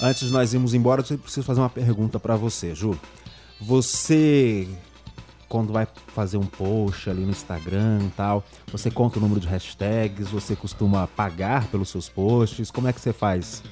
Antes 0.00 0.26
de 0.26 0.32
nós 0.32 0.52
irmos 0.52 0.74
embora, 0.74 1.04
eu 1.08 1.18
preciso 1.18 1.46
fazer 1.46 1.60
uma 1.60 1.70
pergunta 1.70 2.18
para 2.18 2.34
você, 2.34 2.74
Ju. 2.74 2.98
Você 3.60 4.66
quando 5.52 5.70
vai 5.70 5.86
fazer 6.14 6.38
um 6.38 6.46
post 6.46 7.10
ali 7.10 7.26
no 7.26 7.30
Instagram 7.30 7.98
e 8.06 8.10
tal, 8.16 8.42
você 8.68 8.90
conta 8.90 9.18
o 9.18 9.20
número 9.20 9.38
de 9.38 9.46
hashtags, 9.46 10.30
você 10.30 10.56
costuma 10.56 11.06
pagar 11.06 11.66
pelos 11.66 11.90
seus 11.90 12.08
posts, 12.08 12.70
como 12.70 12.88
é 12.88 12.92
que 12.92 12.98
você 12.98 13.12
faz? 13.12 13.62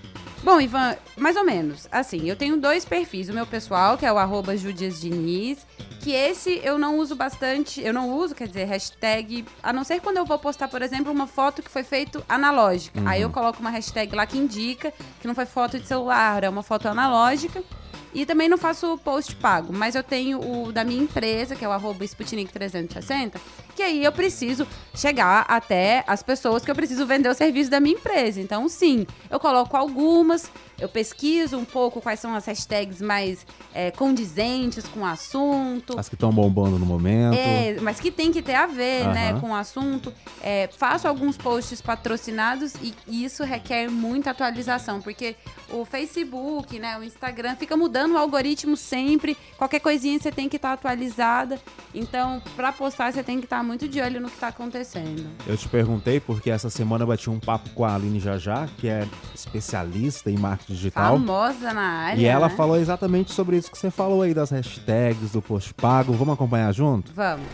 Bom, 0.42 0.58
Ivan, 0.58 0.96
mais 1.18 1.36
ou 1.36 1.44
menos. 1.44 1.86
Assim, 1.92 2.28
eu 2.28 2.34
tenho 2.34 2.56
dois 2.56 2.84
perfis. 2.84 3.28
O 3.28 3.34
meu 3.34 3.46
pessoal, 3.46 3.98
que 3.98 4.06
é 4.06 4.12
o 4.12 4.16
arroba 4.16 4.56
Diniz, 4.56 5.66
que 6.00 6.12
esse 6.12 6.60
eu 6.64 6.78
não 6.78 6.98
uso 6.98 7.14
bastante, 7.14 7.80
eu 7.82 7.92
não 7.92 8.10
uso, 8.10 8.34
quer 8.34 8.48
dizer, 8.48 8.64
hashtag, 8.64 9.44
a 9.62 9.70
não 9.72 9.84
ser 9.84 10.00
quando 10.00 10.16
eu 10.16 10.24
vou 10.24 10.38
postar, 10.38 10.68
por 10.68 10.80
exemplo, 10.80 11.12
uma 11.12 11.26
foto 11.26 11.62
que 11.62 11.70
foi 11.70 11.82
feito 11.82 12.24
analógica. 12.26 12.98
Uhum. 12.98 13.06
Aí 13.08 13.20
eu 13.20 13.28
coloco 13.28 13.60
uma 13.60 13.70
hashtag 13.70 14.14
lá 14.16 14.24
que 14.24 14.38
indica 14.38 14.92
que 15.20 15.28
não 15.28 15.34
foi 15.34 15.44
foto 15.44 15.78
de 15.78 15.86
celular, 15.86 16.42
é 16.42 16.48
uma 16.48 16.62
foto 16.62 16.88
analógica. 16.88 17.62
E 18.12 18.26
também 18.26 18.48
não 18.48 18.58
faço 18.58 18.98
post 18.98 19.36
pago, 19.36 19.72
mas 19.72 19.94
eu 19.94 20.02
tenho 20.02 20.40
o 20.40 20.72
da 20.72 20.82
minha 20.82 21.02
empresa, 21.02 21.54
que 21.54 21.64
é 21.64 21.68
o 21.68 21.70
arroba 21.70 22.04
Sputnik360, 22.04 23.36
que 23.76 23.82
aí 23.82 24.04
eu 24.04 24.10
preciso 24.10 24.66
chegar 24.94 25.44
até 25.48 26.02
as 26.06 26.22
pessoas 26.22 26.64
que 26.64 26.70
eu 26.70 26.74
preciso 26.74 27.06
vender 27.06 27.28
o 27.28 27.34
serviço 27.34 27.70
da 27.70 27.78
minha 27.78 27.94
empresa. 27.94 28.40
Então, 28.40 28.68
sim, 28.68 29.06
eu 29.30 29.38
coloco 29.38 29.76
algumas, 29.76 30.50
eu 30.78 30.88
pesquiso 30.88 31.56
um 31.56 31.64
pouco 31.64 32.00
quais 32.00 32.18
são 32.18 32.34
as 32.34 32.46
hashtags 32.46 33.00
mais 33.00 33.46
é, 33.72 33.92
condizentes 33.92 34.86
com 34.88 35.00
o 35.00 35.06
assunto. 35.06 35.98
As 35.98 36.08
que 36.08 36.16
estão 36.16 36.32
bombando 36.32 36.78
no 36.78 36.86
momento. 36.86 37.36
É, 37.36 37.76
mas 37.80 38.00
que 38.00 38.10
tem 38.10 38.32
que 38.32 38.42
ter 38.42 38.56
a 38.56 38.66
ver, 38.66 39.06
uhum. 39.06 39.12
né, 39.12 39.40
com 39.40 39.50
o 39.50 39.54
assunto. 39.54 40.12
É, 40.42 40.68
faço 40.76 41.06
alguns 41.06 41.36
posts 41.36 41.80
patrocinados 41.80 42.74
e 42.82 43.24
isso 43.24 43.44
requer 43.44 43.88
muita 43.88 44.30
atualização, 44.30 45.00
porque 45.00 45.36
o 45.70 45.84
Facebook, 45.84 46.78
né, 46.78 46.98
o 46.98 47.04
Instagram 47.04 47.54
fica 47.54 47.76
mudando 47.76 47.99
o 48.08 48.16
algoritmo 48.16 48.76
sempre. 48.76 49.36
Qualquer 49.56 49.80
coisinha 49.80 50.18
você 50.18 50.30
tem 50.30 50.48
que 50.48 50.56
estar 50.56 50.68
tá 50.68 50.74
atualizada. 50.74 51.60
Então, 51.94 52.42
para 52.56 52.72
postar, 52.72 53.12
você 53.12 53.22
tem 53.22 53.38
que 53.38 53.46
estar 53.46 53.58
tá 53.58 53.62
muito 53.62 53.88
de 53.88 54.00
olho 54.00 54.20
no 54.20 54.28
que 54.28 54.34
está 54.34 54.48
acontecendo. 54.48 55.26
Eu 55.46 55.56
te 55.56 55.68
perguntei 55.68 56.20
porque 56.20 56.50
essa 56.50 56.70
semana 56.70 57.04
eu 57.04 57.08
bati 57.08 57.28
um 57.28 57.40
papo 57.40 57.70
com 57.70 57.84
a 57.84 57.94
Aline 57.94 58.20
Jajá, 58.20 58.68
que 58.78 58.88
é 58.88 59.06
especialista 59.34 60.30
em 60.30 60.38
marketing 60.38 60.72
digital. 60.72 61.12
Famosa 61.16 61.72
na 61.72 61.82
área. 61.82 62.20
E 62.20 62.24
ela 62.24 62.48
né? 62.48 62.54
falou 62.56 62.76
exatamente 62.76 63.32
sobre 63.32 63.56
isso 63.56 63.70
que 63.70 63.78
você 63.78 63.90
falou 63.90 64.22
aí, 64.22 64.32
das 64.32 64.50
hashtags, 64.50 65.32
do 65.32 65.42
post 65.42 65.74
pago. 65.74 66.12
Vamos 66.12 66.34
acompanhar 66.34 66.72
junto? 66.72 67.12
Vamos. 67.12 67.46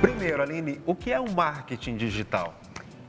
Primeiro, 0.00 0.42
Aline, 0.42 0.80
o 0.86 0.94
que 0.94 1.12
é 1.12 1.20
o 1.20 1.30
marketing 1.30 1.96
digital? 1.96 2.54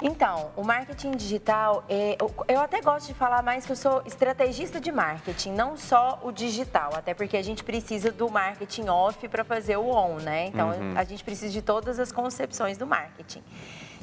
Então, 0.05 0.51
o 0.57 0.65
marketing 0.65 1.11
digital, 1.11 1.85
é, 1.87 2.17
eu 2.49 2.59
até 2.59 2.81
gosto 2.81 3.07
de 3.07 3.13
falar 3.13 3.41
mais 3.41 3.65
que 3.65 3.71
eu 3.71 3.75
sou 3.75 4.03
estrategista 4.05 4.77
de 4.77 4.91
marketing, 4.91 5.51
não 5.53 5.77
só 5.77 6.19
o 6.21 6.29
digital, 6.29 6.91
até 6.93 7.13
porque 7.13 7.37
a 7.37 7.41
gente 7.41 7.63
precisa 7.63 8.11
do 8.11 8.29
marketing 8.29 8.89
off 8.89 9.25
para 9.29 9.45
fazer 9.45 9.77
o 9.77 9.87
on, 9.89 10.17
né? 10.17 10.47
Então, 10.47 10.71
uhum. 10.71 10.93
a 10.97 11.05
gente 11.05 11.23
precisa 11.23 11.53
de 11.53 11.61
todas 11.61 11.99
as 11.99 12.11
concepções 12.11 12.77
do 12.77 12.85
marketing. 12.85 13.41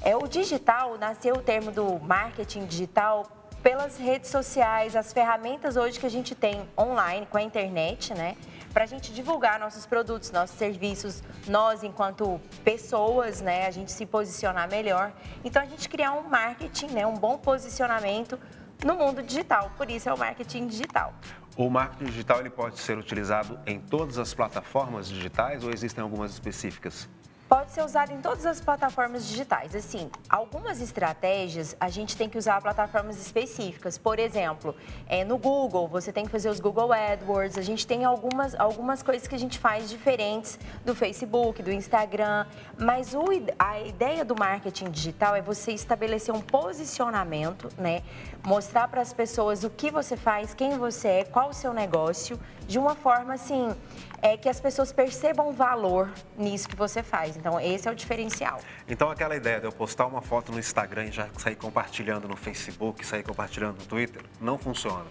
É, 0.01 0.17
o 0.17 0.27
digital, 0.27 0.97
nasceu 0.97 1.35
o 1.35 1.43
termo 1.43 1.71
do 1.71 1.99
marketing 1.99 2.65
digital 2.65 3.27
pelas 3.63 3.99
redes 3.99 4.31
sociais, 4.31 4.97
as 4.97 5.13
ferramentas 5.13 5.77
hoje 5.77 5.99
que 6.01 6.07
a 6.07 6.11
gente 6.11 6.35
tem 6.35 6.67
online 6.79 7.27
com 7.27 7.37
a 7.37 7.43
internet, 7.43 8.15
né? 8.15 8.37
Para 8.73 8.85
a 8.85 8.87
gente 8.87 9.13
divulgar 9.13 9.59
nossos 9.59 9.85
produtos, 9.85 10.31
nossos 10.31 10.57
serviços, 10.57 11.23
nós 11.47 11.83
enquanto 11.83 12.41
pessoas, 12.65 13.41
né? 13.41 13.67
A 13.67 13.71
gente 13.71 13.93
se 13.93 14.07
posicionar 14.07 14.71
melhor. 14.71 15.13
Então 15.45 15.63
a 15.63 15.67
gente 15.67 15.89
criar 15.89 16.13
um 16.13 16.23
marketing, 16.23 16.87
né? 16.87 17.07
Um 17.07 17.15
bom 17.15 17.37
posicionamento 17.37 18.39
no 18.85 18.95
mundo 18.95 19.23
digital. 19.23 19.71
Por 19.77 19.91
isso 19.91 20.09
é 20.09 20.15
o 20.15 20.19
marketing 20.19 20.67
digital. 20.67 21.13
O 21.57 21.69
marketing 21.69 22.05
digital 22.05 22.41
ele 22.41 22.51
pode 22.51 22.79
ser 22.79 22.97
utilizado 22.97 23.59
em 23.67 23.79
todas 23.79 24.17
as 24.17 24.33
plataformas 24.33 25.09
digitais 25.09 25.65
ou 25.65 25.71
existem 25.71 26.03
algumas 26.03 26.33
específicas? 26.33 27.09
Pode 27.51 27.73
ser 27.73 27.83
usado 27.83 28.13
em 28.13 28.21
todas 28.21 28.47
as 28.47 28.61
plataformas 28.61 29.27
digitais. 29.27 29.75
Assim, 29.75 30.09
algumas 30.29 30.81
estratégias 30.81 31.77
a 31.81 31.89
gente 31.89 32.17
tem 32.17 32.29
que 32.29 32.39
usar 32.39 32.63
plataformas 32.63 33.21
específicas. 33.21 33.99
Por 33.99 34.21
exemplo, 34.21 34.73
é, 35.09 35.25
no 35.25 35.37
Google, 35.37 35.89
você 35.89 36.13
tem 36.13 36.25
que 36.25 36.31
fazer 36.31 36.49
os 36.49 36.61
Google 36.61 36.93
AdWords. 36.93 37.59
A 37.59 37.63
gente 37.63 37.85
tem 37.85 38.05
algumas, 38.05 38.55
algumas 38.55 39.03
coisas 39.03 39.27
que 39.27 39.35
a 39.35 39.39
gente 39.39 39.59
faz 39.59 39.91
diferentes 39.91 40.61
do 40.85 40.95
Facebook, 40.95 41.61
do 41.61 41.73
Instagram. 41.73 42.47
Mas 42.79 43.15
o, 43.15 43.25
a 43.59 43.81
ideia 43.81 44.25
do 44.25 44.39
marketing 44.39 44.89
digital 44.89 45.35
é 45.35 45.43
você 45.43 45.73
estabelecer 45.73 46.33
um 46.33 46.41
posicionamento, 46.41 47.69
né? 47.77 48.03
Mostrar 48.47 48.87
para 48.87 49.01
as 49.01 49.13
pessoas 49.13 49.65
o 49.65 49.71
que 49.71 49.91
você 49.91 50.17
faz, 50.17 50.55
quem 50.55 50.79
você 50.79 51.09
é, 51.09 51.25
qual 51.25 51.49
o 51.49 51.53
seu 51.53 51.75
negócio, 51.75 52.39
de 52.71 52.79
uma 52.79 52.95
forma 52.95 53.35
assim 53.35 53.75
é 54.23 54.37
que 54.37 54.49
as 54.49 54.61
pessoas 54.61 54.93
percebam 54.93 55.53
valor 55.53 56.09
nisso 56.39 56.69
que 56.69 56.77
você 56.77 57.03
faz. 57.03 57.37
Então, 57.37 57.59
esse 57.59 57.89
é 57.89 57.91
o 57.91 57.95
diferencial. 57.97 58.61
Então, 58.89 59.11
aquela 59.11 59.35
ideia 59.35 59.59
de 59.59 59.67
eu 59.67 59.73
postar 59.73 60.07
uma 60.07 60.23
foto 60.23 60.53
no 60.53 60.59
Instagram 60.59 61.07
e 61.07 61.11
já 61.11 61.29
sair 61.37 61.57
compartilhando 61.57 62.29
no 62.29 62.37
Facebook, 62.37 63.05
sair 63.05 63.25
compartilhando 63.25 63.79
no 63.79 63.87
Twitter, 63.87 64.23
não 64.41 64.57
funciona. 64.57 65.05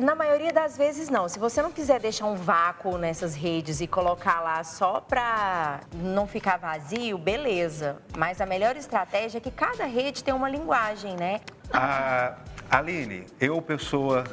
Na 0.00 0.14
maioria 0.14 0.52
das 0.52 0.76
vezes 0.76 1.10
não. 1.10 1.28
Se 1.28 1.38
você 1.38 1.60
não 1.60 1.70
quiser 1.70 2.00
deixar 2.00 2.26
um 2.26 2.34
vácuo 2.34 2.96
nessas 2.96 3.34
redes 3.34 3.82
e 3.82 3.86
colocar 3.86 4.40
lá 4.40 4.64
só 4.64 5.00
para 5.00 5.80
não 5.92 6.26
ficar 6.26 6.56
vazio, 6.56 7.18
beleza. 7.18 7.98
Mas 8.16 8.40
a 8.40 8.46
melhor 8.46 8.74
estratégia 8.74 9.36
é 9.38 9.40
que 9.40 9.50
cada 9.50 9.84
rede 9.84 10.24
tem 10.24 10.32
uma 10.32 10.48
linguagem, 10.48 11.14
né? 11.14 11.40
Ah, 11.72 12.36
Aline, 12.70 13.26
eu, 13.38 13.60
pessoa 13.60 14.24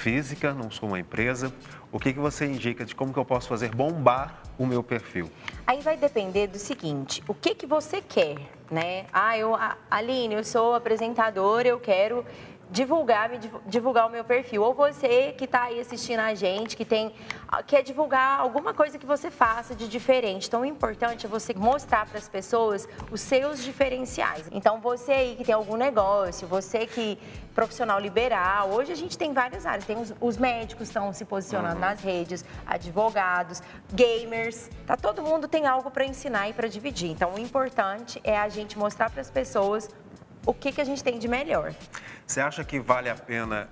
física, 0.00 0.54
não 0.54 0.70
sou 0.70 0.88
uma 0.88 0.98
empresa, 0.98 1.52
o 1.92 1.98
que, 1.98 2.12
que 2.14 2.18
você 2.18 2.46
indica 2.46 2.86
de 2.86 2.94
como 2.94 3.12
que 3.12 3.18
eu 3.18 3.24
posso 3.24 3.46
fazer 3.48 3.74
bombar 3.74 4.42
o 4.58 4.64
meu 4.64 4.82
perfil? 4.82 5.30
Aí 5.66 5.82
vai 5.82 5.96
depender 5.96 6.46
do 6.46 6.58
seguinte, 6.58 7.22
o 7.28 7.34
que, 7.34 7.54
que 7.54 7.66
você 7.66 8.00
quer, 8.00 8.36
né? 8.70 9.04
Ah, 9.12 9.36
eu, 9.36 9.54
Aline, 9.90 10.36
eu 10.36 10.44
sou 10.44 10.74
apresentadora, 10.74 11.68
eu 11.68 11.78
quero 11.78 12.24
divulgar, 12.70 13.28
me 13.28 13.38
divulgar 13.66 14.06
o 14.06 14.10
meu 14.10 14.24
perfil. 14.24 14.62
Ou 14.62 14.74
você 14.74 15.32
que 15.36 15.44
está 15.44 15.64
aí 15.64 15.80
assistindo 15.80 16.20
a 16.20 16.34
gente, 16.34 16.76
que 16.76 16.84
tem 16.84 17.12
quer 17.66 17.82
divulgar 17.82 18.38
alguma 18.38 18.72
coisa 18.72 18.96
que 18.98 19.06
você 19.06 19.30
faça 19.30 19.74
de 19.74 19.88
diferente. 19.88 20.46
Então, 20.46 20.60
o 20.60 20.64
importante 20.64 21.26
é 21.26 21.28
você 21.28 21.52
mostrar 21.52 22.06
para 22.06 22.18
as 22.18 22.28
pessoas 22.28 22.88
os 23.10 23.20
seus 23.20 23.62
diferenciais. 23.64 24.48
Então, 24.52 24.80
você 24.80 25.12
aí 25.12 25.36
que 25.36 25.44
tem 25.44 25.54
algum 25.54 25.76
negócio, 25.76 26.46
você 26.46 26.86
que 26.86 27.18
profissional 27.54 27.98
liberal, 27.98 28.70
hoje 28.70 28.92
a 28.92 28.94
gente 28.94 29.18
tem 29.18 29.32
várias 29.32 29.66
áreas. 29.66 29.84
Tem 29.84 29.98
os, 29.98 30.14
os 30.20 30.36
médicos 30.36 30.88
estão 30.88 31.12
se 31.12 31.24
posicionando 31.24 31.74
uhum. 31.74 31.80
nas 31.80 32.00
redes, 32.00 32.44
advogados, 32.64 33.60
gamers. 33.92 34.70
Tá 34.86 34.96
todo 34.96 35.22
mundo 35.22 35.48
tem 35.48 35.66
algo 35.66 35.90
para 35.90 36.04
ensinar 36.04 36.48
e 36.48 36.52
para 36.52 36.68
dividir. 36.68 37.10
Então, 37.10 37.34
o 37.34 37.38
importante 37.38 38.20
é 38.22 38.38
a 38.38 38.48
gente 38.48 38.78
mostrar 38.78 39.10
para 39.10 39.20
as 39.20 39.30
pessoas 39.30 39.88
o 40.46 40.54
que, 40.54 40.72
que 40.72 40.80
a 40.80 40.84
gente 40.84 41.02
tem 41.02 41.18
de 41.18 41.28
melhor. 41.28 41.74
Você 42.26 42.40
acha 42.40 42.64
que 42.64 42.78
vale 42.78 43.08
a 43.08 43.14
pena 43.14 43.68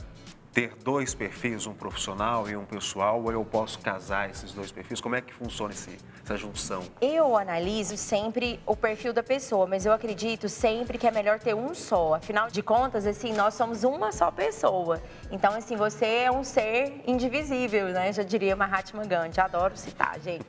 ter 0.52 0.74
dois 0.82 1.14
perfis, 1.14 1.66
um 1.66 1.74
profissional 1.74 2.48
e 2.48 2.56
um 2.56 2.64
pessoal, 2.64 3.22
ou 3.22 3.30
eu 3.30 3.44
posso 3.44 3.78
casar 3.78 4.28
esses 4.28 4.52
dois 4.52 4.72
perfis? 4.72 5.00
Como 5.00 5.14
é 5.14 5.20
que 5.20 5.32
funciona 5.32 5.72
esse, 5.72 5.96
essa 6.24 6.36
junção? 6.36 6.82
Eu 7.00 7.36
analiso 7.36 7.96
sempre 7.96 8.58
o 8.66 8.74
perfil 8.74 9.12
da 9.12 9.22
pessoa, 9.22 9.66
mas 9.66 9.86
eu 9.86 9.92
acredito 9.92 10.48
sempre 10.48 10.98
que 10.98 11.06
é 11.06 11.10
melhor 11.10 11.38
ter 11.38 11.54
um 11.54 11.74
só. 11.74 12.14
Afinal 12.14 12.48
de 12.48 12.62
contas, 12.62 13.06
assim, 13.06 13.32
nós 13.32 13.54
somos 13.54 13.84
uma 13.84 14.10
só 14.10 14.30
pessoa. 14.30 15.00
Então, 15.30 15.54
assim, 15.54 15.76
você 15.76 16.06
é 16.06 16.32
um 16.32 16.42
ser 16.42 17.02
indivisível, 17.06 17.88
né? 17.90 18.12
Já 18.12 18.22
diria 18.22 18.56
Mahatma 18.56 19.04
Gandhi. 19.04 19.40
Adoro 19.40 19.76
citar, 19.76 20.18
gente. 20.18 20.44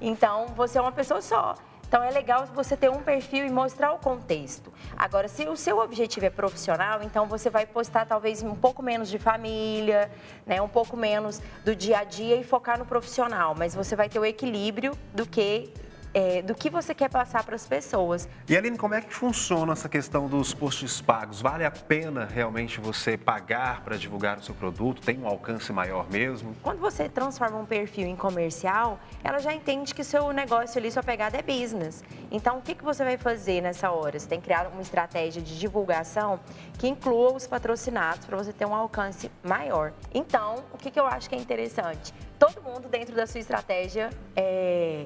Então, 0.00 0.48
você 0.48 0.76
é 0.76 0.80
uma 0.82 0.92
pessoa 0.92 1.22
só. 1.22 1.54
Então 1.88 2.02
é 2.02 2.10
legal 2.10 2.46
você 2.46 2.76
ter 2.76 2.90
um 2.90 3.00
perfil 3.00 3.46
e 3.46 3.50
mostrar 3.50 3.92
o 3.92 3.98
contexto. 3.98 4.72
Agora, 4.96 5.28
se 5.28 5.48
o 5.48 5.56
seu 5.56 5.78
objetivo 5.78 6.26
é 6.26 6.30
profissional, 6.30 7.00
então 7.02 7.26
você 7.26 7.48
vai 7.48 7.64
postar 7.64 8.06
talvez 8.06 8.42
um 8.42 8.54
pouco 8.54 8.82
menos 8.82 9.08
de 9.08 9.18
família, 9.18 10.10
né, 10.44 10.60
um 10.60 10.68
pouco 10.68 10.96
menos 10.96 11.40
do 11.64 11.76
dia 11.76 11.98
a 11.98 12.04
dia 12.04 12.36
e 12.36 12.42
focar 12.42 12.78
no 12.78 12.84
profissional, 12.84 13.54
mas 13.56 13.74
você 13.74 13.94
vai 13.94 14.08
ter 14.08 14.18
o 14.18 14.24
equilíbrio 14.24 14.98
do 15.14 15.24
que 15.24 15.72
é, 16.16 16.40
do 16.40 16.54
que 16.54 16.70
você 16.70 16.94
quer 16.94 17.10
passar 17.10 17.44
para 17.44 17.54
as 17.54 17.66
pessoas. 17.66 18.26
E 18.48 18.56
Aline, 18.56 18.78
como 18.78 18.94
é 18.94 19.02
que 19.02 19.12
funciona 19.12 19.74
essa 19.74 19.86
questão 19.86 20.26
dos 20.26 20.54
posts 20.54 20.98
pagos? 20.98 21.42
Vale 21.42 21.62
a 21.62 21.70
pena 21.70 22.24
realmente 22.24 22.80
você 22.80 23.18
pagar 23.18 23.82
para 23.82 23.98
divulgar 23.98 24.38
o 24.38 24.42
seu 24.42 24.54
produto? 24.54 25.02
Tem 25.02 25.18
um 25.18 25.26
alcance 25.26 25.70
maior 25.74 26.10
mesmo? 26.10 26.56
Quando 26.62 26.78
você 26.78 27.06
transforma 27.06 27.58
um 27.58 27.66
perfil 27.66 28.06
em 28.06 28.16
comercial, 28.16 28.98
ela 29.22 29.38
já 29.40 29.52
entende 29.52 29.94
que 29.94 30.02
seu 30.02 30.32
negócio 30.32 30.78
ali, 30.78 30.90
sua 30.90 31.02
pegada 31.02 31.36
é 31.36 31.42
business. 31.42 32.02
Então, 32.30 32.56
o 32.56 32.62
que, 32.62 32.74
que 32.74 32.82
você 32.82 33.04
vai 33.04 33.18
fazer 33.18 33.60
nessa 33.60 33.90
hora? 33.90 34.18
Você 34.18 34.26
tem 34.26 34.40
que 34.40 34.46
criar 34.46 34.68
uma 34.68 34.80
estratégia 34.80 35.42
de 35.42 35.58
divulgação 35.58 36.40
que 36.78 36.88
inclua 36.88 37.34
os 37.34 37.46
patrocinados 37.46 38.24
para 38.24 38.38
você 38.38 38.54
ter 38.54 38.64
um 38.64 38.74
alcance 38.74 39.30
maior. 39.44 39.92
Então, 40.14 40.64
o 40.72 40.78
que, 40.78 40.90
que 40.90 40.98
eu 40.98 41.06
acho 41.06 41.28
que 41.28 41.34
é 41.34 41.38
interessante? 41.38 42.14
Todo 42.38 42.62
mundo 42.62 42.88
dentro 42.88 43.14
da 43.14 43.26
sua 43.26 43.40
estratégia 43.40 44.08
é 44.34 45.04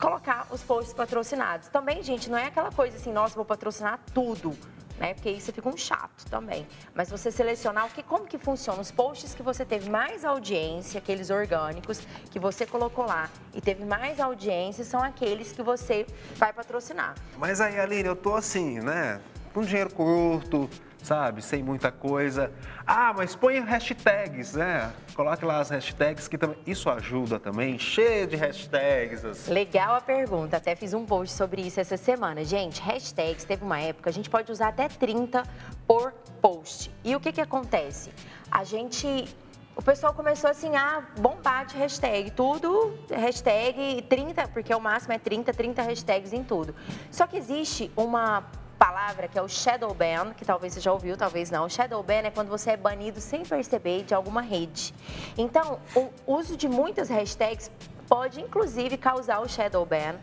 colocar 0.00 0.46
os 0.50 0.62
posts 0.62 0.94
patrocinados. 0.94 1.68
Também, 1.68 2.02
gente, 2.02 2.30
não 2.30 2.38
é 2.38 2.46
aquela 2.46 2.72
coisa 2.72 2.96
assim, 2.96 3.12
nossa, 3.12 3.34
vou 3.36 3.44
patrocinar 3.44 4.00
tudo. 4.14 4.56
Né? 4.98 5.14
Porque 5.14 5.30
isso 5.30 5.50
fica 5.50 5.66
um 5.66 5.76
chato 5.78 6.26
também. 6.28 6.66
Mas 6.94 7.10
você 7.10 7.30
selecionar 7.30 7.86
o 7.86 7.90
que, 7.90 8.02
como 8.02 8.26
que 8.26 8.36
funciona 8.36 8.80
os 8.80 8.90
posts 8.90 9.34
que 9.34 9.42
você 9.42 9.64
teve 9.64 9.88
mais 9.88 10.26
audiência, 10.26 10.98
aqueles 10.98 11.30
orgânicos 11.30 12.00
que 12.30 12.38
você 12.38 12.66
colocou 12.66 13.06
lá 13.06 13.30
e 13.54 13.62
teve 13.62 13.84
mais 13.84 14.20
audiência, 14.20 14.84
são 14.84 15.02
aqueles 15.02 15.52
que 15.52 15.62
você 15.62 16.06
vai 16.36 16.52
patrocinar. 16.52 17.14
Mas 17.38 17.62
aí, 17.62 17.80
Aline, 17.80 18.08
eu 18.08 18.16
tô 18.16 18.34
assim, 18.34 18.80
né? 18.80 19.22
Com 19.54 19.62
dinheiro 19.62 19.90
curto, 19.90 20.68
sabe? 21.02 21.42
Sem 21.42 21.62
muita 21.62 21.90
coisa. 21.90 22.52
Ah, 22.86 23.12
mas 23.16 23.34
põe 23.34 23.58
hashtags, 23.60 24.54
né? 24.54 24.92
Coloque 25.14 25.44
lá 25.44 25.60
as 25.60 25.70
hashtags 25.70 26.28
que 26.28 26.38
também. 26.38 26.58
Isso 26.66 26.88
ajuda 26.90 27.38
também, 27.38 27.78
cheio 27.78 28.26
de 28.26 28.36
hashtags. 28.36 29.24
Assim. 29.24 29.52
Legal 29.52 29.94
a 29.94 30.00
pergunta. 30.00 30.56
Até 30.56 30.74
fiz 30.74 30.94
um 30.94 31.04
post 31.04 31.34
sobre 31.34 31.62
isso 31.62 31.80
essa 31.80 31.96
semana. 31.96 32.44
Gente, 32.44 32.80
hashtags, 32.80 33.44
teve 33.44 33.64
uma 33.64 33.80
época, 33.80 34.10
a 34.10 34.12
gente 34.12 34.30
pode 34.30 34.50
usar 34.50 34.68
até 34.68 34.88
30 34.88 35.42
por 35.86 36.12
post. 36.40 36.90
E 37.04 37.14
o 37.16 37.20
que 37.20 37.32
que 37.32 37.40
acontece? 37.40 38.10
A 38.50 38.64
gente 38.64 39.28
o 39.76 39.82
pessoal 39.82 40.12
começou 40.12 40.50
assim 40.50 40.76
a 40.76 41.02
bombar 41.18 41.64
de 41.64 41.74
hashtag, 41.76 42.32
tudo 42.32 42.98
hashtag 43.08 44.02
30, 44.02 44.48
porque 44.48 44.74
o 44.74 44.80
máximo 44.80 45.14
é 45.14 45.18
30, 45.18 45.54
30 45.54 45.82
hashtags 45.82 46.32
em 46.34 46.44
tudo. 46.44 46.74
Só 47.10 47.26
que 47.26 47.36
existe 47.38 47.90
uma 47.96 48.44
palavra 48.80 49.28
que 49.28 49.38
é 49.38 49.42
o 49.42 49.48
shadow 49.48 49.92
ban, 49.92 50.32
que 50.32 50.42
talvez 50.42 50.72
você 50.72 50.80
já 50.80 50.90
ouviu, 50.90 51.14
talvez 51.14 51.50
não. 51.50 51.66
O 51.66 51.68
shadow 51.68 52.02
ban 52.02 52.22
é 52.24 52.30
quando 52.30 52.48
você 52.48 52.70
é 52.70 52.76
banido 52.78 53.20
sem 53.20 53.42
perceber 53.44 54.04
de 54.04 54.14
alguma 54.14 54.40
rede. 54.40 54.94
Então, 55.36 55.78
o 55.94 56.10
uso 56.26 56.56
de 56.56 56.66
muitas 56.66 57.10
hashtags 57.10 57.70
pode 58.08 58.40
inclusive 58.40 58.96
causar 58.96 59.40
o 59.40 59.46
shadow 59.46 59.84
ban 59.84 60.14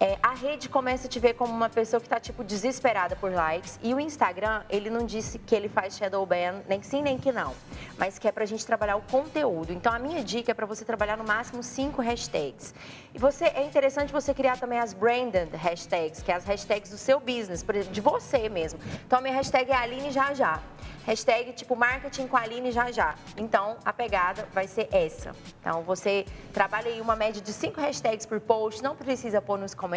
é, 0.00 0.16
a 0.22 0.32
rede 0.32 0.68
começa 0.68 1.06
a 1.06 1.10
te 1.10 1.18
ver 1.18 1.34
como 1.34 1.52
uma 1.52 1.68
pessoa 1.68 2.00
que 2.00 2.06
está, 2.06 2.20
tipo, 2.20 2.44
desesperada 2.44 3.16
por 3.16 3.32
likes. 3.32 3.80
E 3.82 3.92
o 3.92 3.98
Instagram, 3.98 4.62
ele 4.70 4.90
não 4.90 5.04
disse 5.04 5.38
que 5.38 5.54
ele 5.54 5.68
faz 5.68 5.96
shadow 5.96 6.24
ban, 6.24 6.62
nem 6.68 6.82
sim, 6.82 7.02
nem 7.02 7.18
que 7.18 7.32
não. 7.32 7.52
Mas 7.96 8.18
que 8.18 8.28
é 8.28 8.32
para 8.32 8.44
a 8.44 8.46
gente 8.46 8.64
trabalhar 8.64 8.96
o 8.96 9.02
conteúdo. 9.02 9.72
Então, 9.72 9.92
a 9.92 9.98
minha 9.98 10.22
dica 10.22 10.52
é 10.52 10.54
para 10.54 10.66
você 10.66 10.84
trabalhar 10.84 11.16
no 11.16 11.24
máximo 11.24 11.62
cinco 11.62 12.00
hashtags. 12.00 12.72
E 13.12 13.18
você, 13.18 13.46
é 13.46 13.64
interessante 13.64 14.12
você 14.12 14.32
criar 14.32 14.56
também 14.56 14.78
as 14.78 14.92
branded 14.92 15.50
hashtags, 15.54 16.22
que 16.22 16.30
é 16.30 16.36
as 16.36 16.44
hashtags 16.44 16.90
do 16.90 16.98
seu 16.98 17.18
business, 17.18 17.64
de 17.90 18.00
você 18.00 18.48
mesmo. 18.48 18.78
Então, 19.04 19.18
a 19.18 19.22
minha 19.22 19.34
hashtag 19.34 19.70
é 19.72 19.74
Aline 19.74 20.12
Já 20.12 20.32
Já. 20.32 20.62
Hashtag 21.08 21.54
tipo 21.54 21.74
marketing 21.74 22.26
com 22.26 22.36
a 22.36 22.42
Aline 22.42 22.70
já 22.70 22.92
já. 22.92 23.14
Então, 23.34 23.78
a 23.82 23.94
pegada 23.94 24.46
vai 24.52 24.68
ser 24.68 24.90
essa. 24.92 25.34
Então, 25.58 25.80
você 25.82 26.26
trabalha 26.52 26.88
aí 26.90 27.00
uma 27.00 27.16
média 27.16 27.40
de 27.40 27.50
cinco 27.50 27.80
hashtags 27.80 28.26
por 28.26 28.38
post, 28.40 28.82
não 28.82 28.94
precisa 28.94 29.40
pôr 29.40 29.58
nos 29.58 29.72
comentários, 29.72 29.87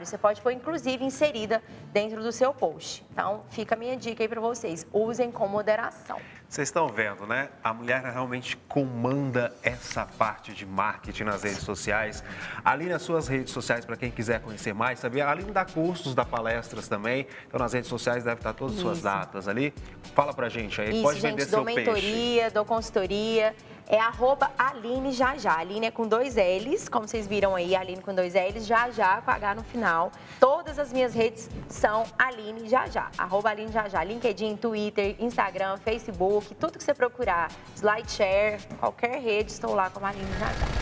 você 0.00 0.18
pode 0.18 0.40
pôr 0.40 0.52
inclusive 0.52 1.04
inserida 1.04 1.62
dentro 1.92 2.22
do 2.22 2.32
seu 2.32 2.52
post. 2.52 3.04
Então, 3.12 3.44
fica 3.50 3.74
a 3.74 3.78
minha 3.78 3.96
dica 3.96 4.22
aí 4.22 4.28
para 4.28 4.40
vocês. 4.40 4.86
Usem 4.92 5.30
com 5.30 5.46
moderação. 5.46 6.18
Vocês 6.48 6.68
estão 6.68 6.88
vendo, 6.88 7.26
né? 7.26 7.50
A 7.62 7.74
mulher 7.74 8.02
realmente 8.02 8.56
comanda 8.68 9.54
essa 9.62 10.06
parte 10.06 10.52
de 10.54 10.64
marketing 10.64 11.24
nas 11.24 11.42
redes 11.42 11.60
sociais. 11.60 12.24
Ali 12.64 12.86
nas 12.86 13.02
suas 13.02 13.28
redes 13.28 13.52
sociais, 13.52 13.84
para 13.84 13.96
quem 13.96 14.10
quiser 14.10 14.40
conhecer 14.40 14.72
mais, 14.72 14.98
sabia? 14.98 15.28
Ali 15.28 15.44
dá 15.44 15.64
cursos, 15.64 16.14
dá 16.14 16.24
palestras 16.24 16.88
também. 16.88 17.26
Então, 17.46 17.60
nas 17.60 17.74
redes 17.74 17.88
sociais 17.90 18.24
deve 18.24 18.36
estar 18.36 18.54
todas 18.54 18.76
as 18.76 18.80
suas 18.80 19.02
datas 19.02 19.46
ali. 19.46 19.74
Fala 20.14 20.32
pra 20.32 20.48
gente 20.48 20.80
aí, 20.80 20.90
Isso, 20.90 21.02
pode 21.02 21.20
gente, 21.20 21.30
vender 21.32 21.46
dou 21.46 21.64
seu 21.64 21.64
mentoria, 21.64 22.42
peixe. 22.42 22.54
dou 22.54 22.64
consultoria 22.64 23.54
é 23.88 23.98
arroba 23.98 24.50
Aline 24.58 25.12
Jajá. 25.12 25.58
Aline 25.58 25.86
é 25.86 25.90
com 25.90 26.06
dois 26.06 26.36
L's, 26.36 26.88
como 26.88 27.08
vocês 27.08 27.26
viram 27.26 27.54
aí, 27.54 27.74
Aline 27.74 28.02
com 28.02 28.14
dois 28.14 28.34
L's, 28.34 28.66
Jajá 28.66 29.22
com 29.22 29.30
H 29.30 29.54
no 29.54 29.64
final. 29.64 30.12
Todas 30.38 30.78
as 30.78 30.92
minhas 30.92 31.14
redes 31.14 31.48
são 31.68 32.04
Aline 32.18 32.68
Jajá, 32.68 33.10
arroba 33.16 33.48
Aline. 33.48 33.68
LinkedIn, 34.06 34.56
Twitter, 34.56 35.16
Instagram, 35.18 35.76
Facebook, 35.78 36.54
tudo 36.54 36.78
que 36.78 36.84
você 36.84 36.94
procurar, 36.94 37.50
SlideShare, 37.76 38.60
qualquer 38.80 39.20
rede, 39.20 39.52
estou 39.52 39.74
lá 39.74 39.88
como 39.90 40.06
Aline 40.06 40.32
Jajá. 40.38 40.77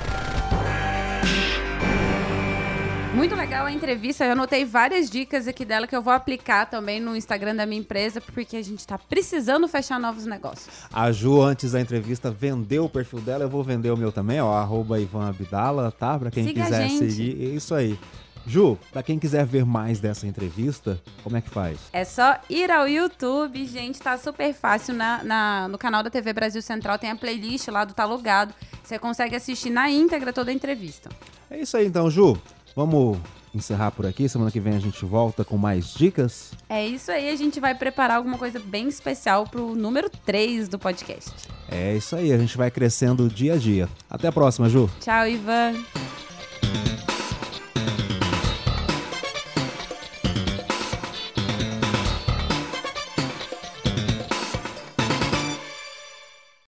Muito 3.17 3.35
legal 3.35 3.65
a 3.65 3.73
entrevista. 3.73 4.25
Eu 4.27 4.33
anotei 4.33 4.65
várias 4.67 5.09
dicas 5.09 5.49
aqui 5.49 5.65
dela 5.65 5.87
que 5.87 5.97
eu 5.97 6.03
vou 6.03 6.13
aplicar 6.13 6.67
também 6.67 7.01
no 7.01 7.17
Instagram 7.17 7.57
da 7.57 7.65
minha 7.65 7.81
empresa, 7.81 8.21
porque 8.21 8.57
a 8.59 8.63
gente 8.63 8.81
está 8.81 8.99
precisando 8.99 9.67
fechar 9.67 9.99
novos 9.99 10.27
negócios. 10.27 10.69
A 10.93 11.11
Ju, 11.11 11.41
antes 11.41 11.73
da 11.73 11.81
entrevista, 11.81 12.31
vendeu 12.31 12.85
o 12.85 12.89
perfil 12.91 13.21
dela. 13.21 13.45
Eu 13.45 13.49
vou 13.49 13.65
vender 13.65 13.91
o 13.91 13.97
meu 13.97 14.13
também, 14.13 14.41
ó. 14.41 14.53
Arroba 14.55 15.01
Ivan 15.01 15.29
Abdala, 15.31 15.91
tá? 15.91 16.19
Pra 16.19 16.31
quem 16.31 16.45
Siga 16.47 16.65
quiser 16.65 16.89
seguir. 16.91 17.43
É 17.43 17.49
isso 17.57 17.75
aí. 17.75 17.99
Ju, 18.47 18.79
pra 18.93 19.03
quem 19.03 19.19
quiser 19.19 19.45
ver 19.47 19.65
mais 19.65 19.99
dessa 19.99 20.27
entrevista, 20.27 21.03
como 21.25 21.37
é 21.37 21.41
que 21.41 21.49
faz? 21.51 21.79
É 21.93 22.05
só 22.05 22.37
ir 22.51 22.71
ao 22.71 22.87
YouTube, 22.87 23.65
gente, 23.67 23.99
tá 23.99 24.17
super 24.19 24.53
fácil. 24.55 24.95
Na, 24.95 25.25
na- 25.25 25.69
no 25.69 25.79
canal 25.79 26.03
da 26.03 26.11
TV 26.11 26.33
Brasil 26.35 26.61
Central 26.63 26.99
tem 26.99 27.11
a 27.11 27.17
playlist 27.17 27.67
lá 27.69 27.85
do 27.85 27.95
Tá 27.95 28.05
Logado. 28.05 28.55
Você 28.85 28.99
consegue 28.99 29.35
assistir 29.35 29.71
na 29.71 29.91
íntegra 29.91 30.33
toda 30.35 30.51
a 30.51 30.55
entrevista. 30.55 31.09
É 31.51 31.59
isso 31.61 31.77
aí 31.77 31.87
então, 31.87 32.09
Ju. 32.11 32.37
Vamos 32.77 33.17
encerrar 33.55 33.91
por 33.91 34.05
aqui. 34.05 34.29
Semana 34.29 34.51
que 34.51 34.61
vem 34.61 34.77
a 34.77 34.79
gente 34.79 35.03
volta 35.03 35.43
com 35.43 35.57
mais 35.57 35.95
dicas. 35.95 36.53
É 36.69 36.87
isso 36.87 37.11
aí, 37.11 37.31
a 37.31 37.37
gente 37.37 37.59
vai 37.59 37.75
preparar 37.75 38.19
alguma 38.19 38.37
coisa 38.37 38.61
bem 38.61 38.87
especial 38.87 39.47
pro 39.47 39.75
número 39.75 40.11
3 40.11 40.69
do 40.69 40.79
podcast. 40.79 41.33
É 41.71 41.97
isso 41.97 42.15
aí, 42.15 42.31
a 42.33 42.39
gente 42.39 42.55
vai 42.55 42.71
crescendo 42.71 43.31
dia 43.31 43.55
a 43.55 43.57
dia. 43.57 43.89
Até 44.11 44.29
a 44.29 44.33
próxima, 44.33 44.69
Ju. 44.69 44.91
Tchau, 45.01 45.27
Ivan. 45.27 45.73